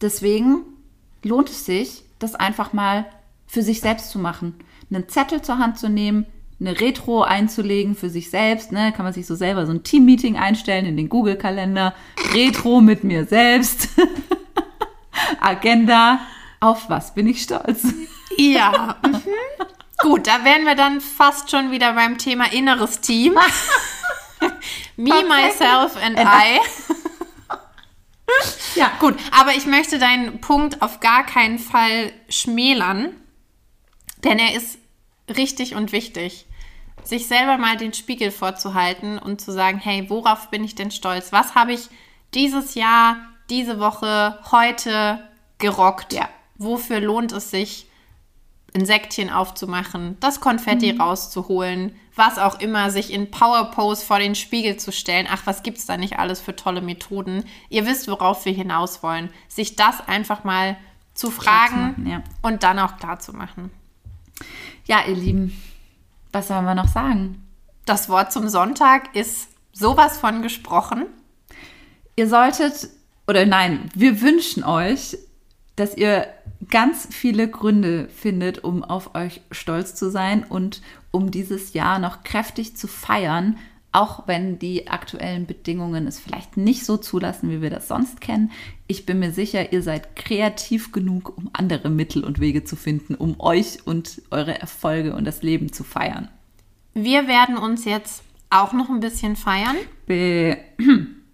Deswegen 0.00 0.58
lohnt 1.22 1.48
es 1.48 1.64
sich, 1.64 2.04
das 2.18 2.34
einfach 2.34 2.72
mal 2.72 3.06
für 3.46 3.62
sich 3.62 3.80
selbst 3.80 4.10
zu 4.10 4.18
machen. 4.18 4.54
Einen 4.90 5.08
Zettel 5.08 5.42
zur 5.42 5.58
Hand 5.58 5.78
zu 5.78 5.88
nehmen, 5.88 6.26
eine 6.58 6.80
Retro 6.80 7.22
einzulegen 7.22 7.94
für 7.94 8.08
sich 8.08 8.30
selbst. 8.30 8.72
Ne? 8.72 8.92
Kann 8.92 9.04
man 9.04 9.12
sich 9.12 9.26
so 9.26 9.34
selber 9.34 9.66
so 9.66 9.72
ein 9.72 9.82
Team-Meeting 9.82 10.36
einstellen 10.36 10.86
in 10.86 10.96
den 10.96 11.08
Google-Kalender. 11.08 11.94
Retro 12.32 12.80
mit 12.80 13.04
mir 13.04 13.26
selbst. 13.26 13.88
Agenda. 15.40 16.20
Auf 16.60 16.88
was 16.88 17.14
bin 17.14 17.26
ich 17.26 17.42
stolz? 17.42 17.84
Ja. 18.36 18.96
Mhm. 19.04 19.22
Gut, 19.98 20.26
da 20.26 20.44
wären 20.44 20.64
wir 20.64 20.74
dann 20.74 21.00
fast 21.00 21.50
schon 21.50 21.70
wieder 21.70 21.94
beim 21.94 22.18
Thema 22.18 22.52
inneres 22.52 23.00
Team. 23.00 23.34
Me, 24.96 25.22
myself 25.22 25.96
and 26.02 26.18
I. 26.18 26.60
Ja, 28.74 28.92
Gut, 28.98 29.14
aber 29.30 29.54
ich 29.54 29.66
möchte 29.66 29.98
deinen 29.98 30.40
Punkt 30.40 30.82
auf 30.82 31.00
gar 31.00 31.24
keinen 31.24 31.58
Fall 31.58 32.12
schmälern, 32.28 33.14
denn 34.22 34.38
er 34.38 34.54
ist 34.54 34.78
richtig 35.34 35.74
und 35.74 35.92
wichtig. 35.92 36.45
Sich 37.04 37.28
selber 37.28 37.58
mal 37.58 37.76
den 37.76 37.92
Spiegel 37.92 38.30
vorzuhalten 38.30 39.18
und 39.18 39.40
zu 39.40 39.52
sagen, 39.52 39.78
hey, 39.78 40.10
worauf 40.10 40.50
bin 40.50 40.64
ich 40.64 40.74
denn 40.74 40.90
stolz? 40.90 41.32
Was 41.32 41.54
habe 41.54 41.72
ich 41.72 41.88
dieses 42.34 42.74
Jahr, 42.74 43.16
diese 43.48 43.78
Woche, 43.78 44.38
heute 44.50 45.20
gerockt? 45.58 46.12
Ja. 46.12 46.28
Wofür 46.56 47.00
lohnt 47.00 47.32
es 47.32 47.50
sich, 47.50 47.86
ein 48.76 48.86
Säckchen 48.86 49.30
aufzumachen, 49.30 50.16
das 50.20 50.40
Konfetti 50.40 50.90
rauszuholen, 50.90 51.96
was 52.14 52.38
auch 52.38 52.60
immer, 52.60 52.90
sich 52.90 53.12
in 53.12 53.30
Power 53.30 53.70
Pose 53.70 54.04
vor 54.04 54.18
den 54.18 54.34
Spiegel 54.34 54.76
zu 54.76 54.92
stellen. 54.92 55.26
Ach, 55.30 55.42
was 55.46 55.62
gibt's 55.62 55.86
da 55.86 55.96
nicht 55.96 56.18
alles 56.18 56.40
für 56.40 56.54
tolle 56.54 56.80
Methoden? 56.80 57.44
Ihr 57.68 57.86
wisst, 57.86 58.08
worauf 58.08 58.44
wir 58.44 58.52
hinaus 58.52 59.02
wollen. 59.02 59.30
Sich 59.48 59.76
das 59.76 60.06
einfach 60.06 60.44
mal 60.44 60.76
zu 61.14 61.30
fragen 61.30 61.80
machen, 61.80 62.06
ja. 62.06 62.22
und 62.42 62.62
dann 62.62 62.78
auch 62.78 62.98
klar 62.98 63.18
zu 63.18 63.32
machen. 63.32 63.70
Ja, 64.86 65.04
ihr 65.06 65.16
Lieben, 65.16 65.60
was 66.36 66.48
sollen 66.48 66.66
wir 66.66 66.74
noch 66.74 66.88
sagen? 66.88 67.42
Das 67.86 68.10
Wort 68.10 68.30
zum 68.30 68.50
Sonntag 68.50 69.16
ist 69.16 69.48
sowas 69.72 70.18
von 70.18 70.42
gesprochen. 70.42 71.06
Ihr 72.14 72.28
solltet, 72.28 72.90
oder 73.26 73.46
nein, 73.46 73.88
wir 73.94 74.20
wünschen 74.20 74.62
euch, 74.62 75.16
dass 75.76 75.96
ihr 75.96 76.26
ganz 76.68 77.08
viele 77.10 77.48
Gründe 77.48 78.08
findet, 78.08 78.64
um 78.64 78.84
auf 78.84 79.14
euch 79.14 79.40
stolz 79.50 79.94
zu 79.94 80.10
sein 80.10 80.44
und 80.44 80.82
um 81.10 81.30
dieses 81.30 81.72
Jahr 81.72 81.98
noch 81.98 82.22
kräftig 82.22 82.76
zu 82.76 82.86
feiern, 82.86 83.56
auch 83.96 84.24
wenn 84.26 84.58
die 84.58 84.88
aktuellen 84.88 85.46
Bedingungen 85.46 86.06
es 86.06 86.18
vielleicht 86.18 86.58
nicht 86.58 86.84
so 86.84 86.98
zulassen, 86.98 87.50
wie 87.50 87.62
wir 87.62 87.70
das 87.70 87.88
sonst 87.88 88.20
kennen. 88.20 88.52
Ich 88.86 89.06
bin 89.06 89.18
mir 89.18 89.32
sicher, 89.32 89.72
ihr 89.72 89.82
seid 89.82 90.14
kreativ 90.16 90.92
genug, 90.92 91.36
um 91.38 91.48
andere 91.54 91.88
Mittel 91.88 92.22
und 92.22 92.38
Wege 92.38 92.62
zu 92.62 92.76
finden, 92.76 93.14
um 93.14 93.40
euch 93.40 93.86
und 93.86 94.20
eure 94.30 94.60
Erfolge 94.60 95.16
und 95.16 95.24
das 95.24 95.42
Leben 95.42 95.72
zu 95.72 95.82
feiern. 95.82 96.28
Wir 96.92 97.26
werden 97.26 97.56
uns 97.56 97.86
jetzt 97.86 98.22
auch 98.50 98.74
noch 98.74 98.90
ein 98.90 99.00
bisschen 99.00 99.34
feiern, 99.34 99.76
Be 100.06 100.58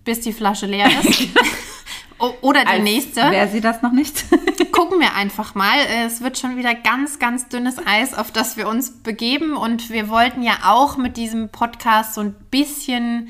bis 0.05 0.21
die 0.21 0.33
Flasche 0.33 0.67
leer 0.67 0.87
ist. 1.03 1.29
Oder 2.41 2.63
die 2.63 2.69
als 2.69 2.83
nächste. 2.83 3.21
Wäre 3.31 3.49
sie 3.49 3.61
das 3.61 3.83
noch 3.83 3.93
nicht? 3.93 4.25
Gucken 4.73 5.01
wir 5.01 5.15
einfach 5.15 5.55
mal. 5.55 5.77
Es 6.07 6.21
wird 6.21 6.39
schon 6.39 6.57
wieder 6.57 6.75
ganz, 6.75 7.19
ganz 7.19 7.49
dünnes 7.49 7.77
Eis, 7.85 8.15
auf 8.15 8.31
das 8.31 8.57
wir 8.57 8.69
uns 8.69 9.03
begeben. 9.03 9.57
Und 9.57 9.91
wir 9.91 10.09
wollten 10.09 10.43
ja 10.43 10.59
auch 10.65 10.97
mit 10.97 11.17
diesem 11.17 11.49
Podcast 11.51 12.15
so 12.15 12.21
ein 12.21 12.35
bisschen 12.51 13.29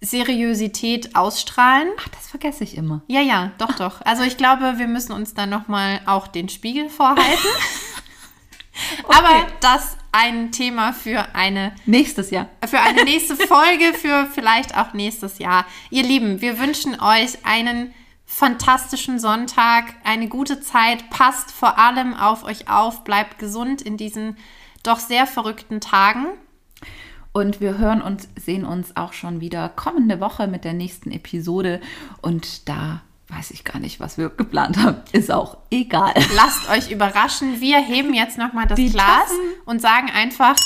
Seriosität 0.00 1.14
ausstrahlen. 1.14 1.88
Ach, 2.00 2.08
das 2.08 2.28
vergesse 2.28 2.64
ich 2.64 2.76
immer. 2.76 3.02
Ja, 3.06 3.20
ja, 3.20 3.52
doch, 3.58 3.72
doch. 3.76 4.02
Also 4.04 4.24
ich 4.24 4.36
glaube, 4.36 4.74
wir 4.78 4.88
müssen 4.88 5.12
uns 5.12 5.34
dann 5.34 5.50
nochmal 5.50 6.00
auch 6.06 6.26
den 6.26 6.48
Spiegel 6.48 6.88
vorhalten. 6.90 7.30
Aber 9.08 9.46
das 9.60 9.96
ein 10.12 10.50
Thema 10.50 10.92
für 10.92 11.34
eine 11.34 11.74
Nächstes 11.86 12.30
Jahr. 12.30 12.48
für 12.66 12.80
eine 12.80 13.04
nächste 13.04 13.36
Folge, 13.36 13.94
für 13.94 14.26
vielleicht 14.34 14.76
auch 14.76 14.94
nächstes 14.94 15.38
Jahr. 15.38 15.66
Ihr 15.90 16.02
Lieben, 16.02 16.40
wir 16.40 16.58
wünschen 16.58 17.00
euch 17.00 17.44
einen 17.44 17.94
fantastischen 18.26 19.18
Sonntag, 19.18 19.94
eine 20.04 20.28
gute 20.28 20.60
Zeit. 20.60 21.08
Passt 21.10 21.50
vor 21.52 21.78
allem 21.78 22.14
auf 22.14 22.44
euch 22.44 22.68
auf, 22.68 23.04
bleibt 23.04 23.38
gesund 23.38 23.80
in 23.80 23.96
diesen 23.96 24.36
doch 24.82 24.98
sehr 24.98 25.26
verrückten 25.26 25.80
Tagen. 25.80 26.26
Und 27.32 27.60
wir 27.60 27.78
hören 27.78 28.00
und 28.02 28.28
sehen 28.38 28.64
uns 28.64 28.96
auch 28.96 29.12
schon 29.12 29.40
wieder 29.40 29.68
kommende 29.68 30.20
Woche 30.20 30.46
mit 30.46 30.64
der 30.64 30.72
nächsten 30.72 31.10
Episode. 31.12 31.80
Und 32.22 32.68
da 32.68 33.02
weiß 33.28 33.50
ich 33.50 33.64
gar 33.64 33.78
nicht, 33.78 34.00
was 34.00 34.16
wir 34.18 34.30
geplant 34.30 34.78
haben. 34.78 35.02
Ist 35.12 35.30
auch 35.30 35.58
egal. 35.70 36.14
Lasst 36.34 36.68
euch 36.70 36.90
überraschen. 36.90 37.60
Wir 37.60 37.78
heben 37.78 38.14
jetzt 38.14 38.38
nochmal 38.38 38.66
das 38.66 38.76
Die 38.76 38.90
Glas 38.90 39.24
Tassen. 39.28 39.38
und 39.66 39.80
sagen 39.82 40.10
einfach 40.10 40.56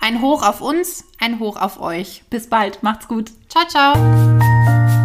ein 0.00 0.20
Hoch 0.20 0.42
auf 0.42 0.60
uns, 0.60 1.04
ein 1.20 1.38
Hoch 1.38 1.56
auf 1.56 1.80
euch. 1.80 2.24
Bis 2.30 2.48
bald. 2.48 2.82
Macht's 2.82 3.06
gut. 3.06 3.30
Ciao, 3.48 3.66
ciao. 3.68 5.01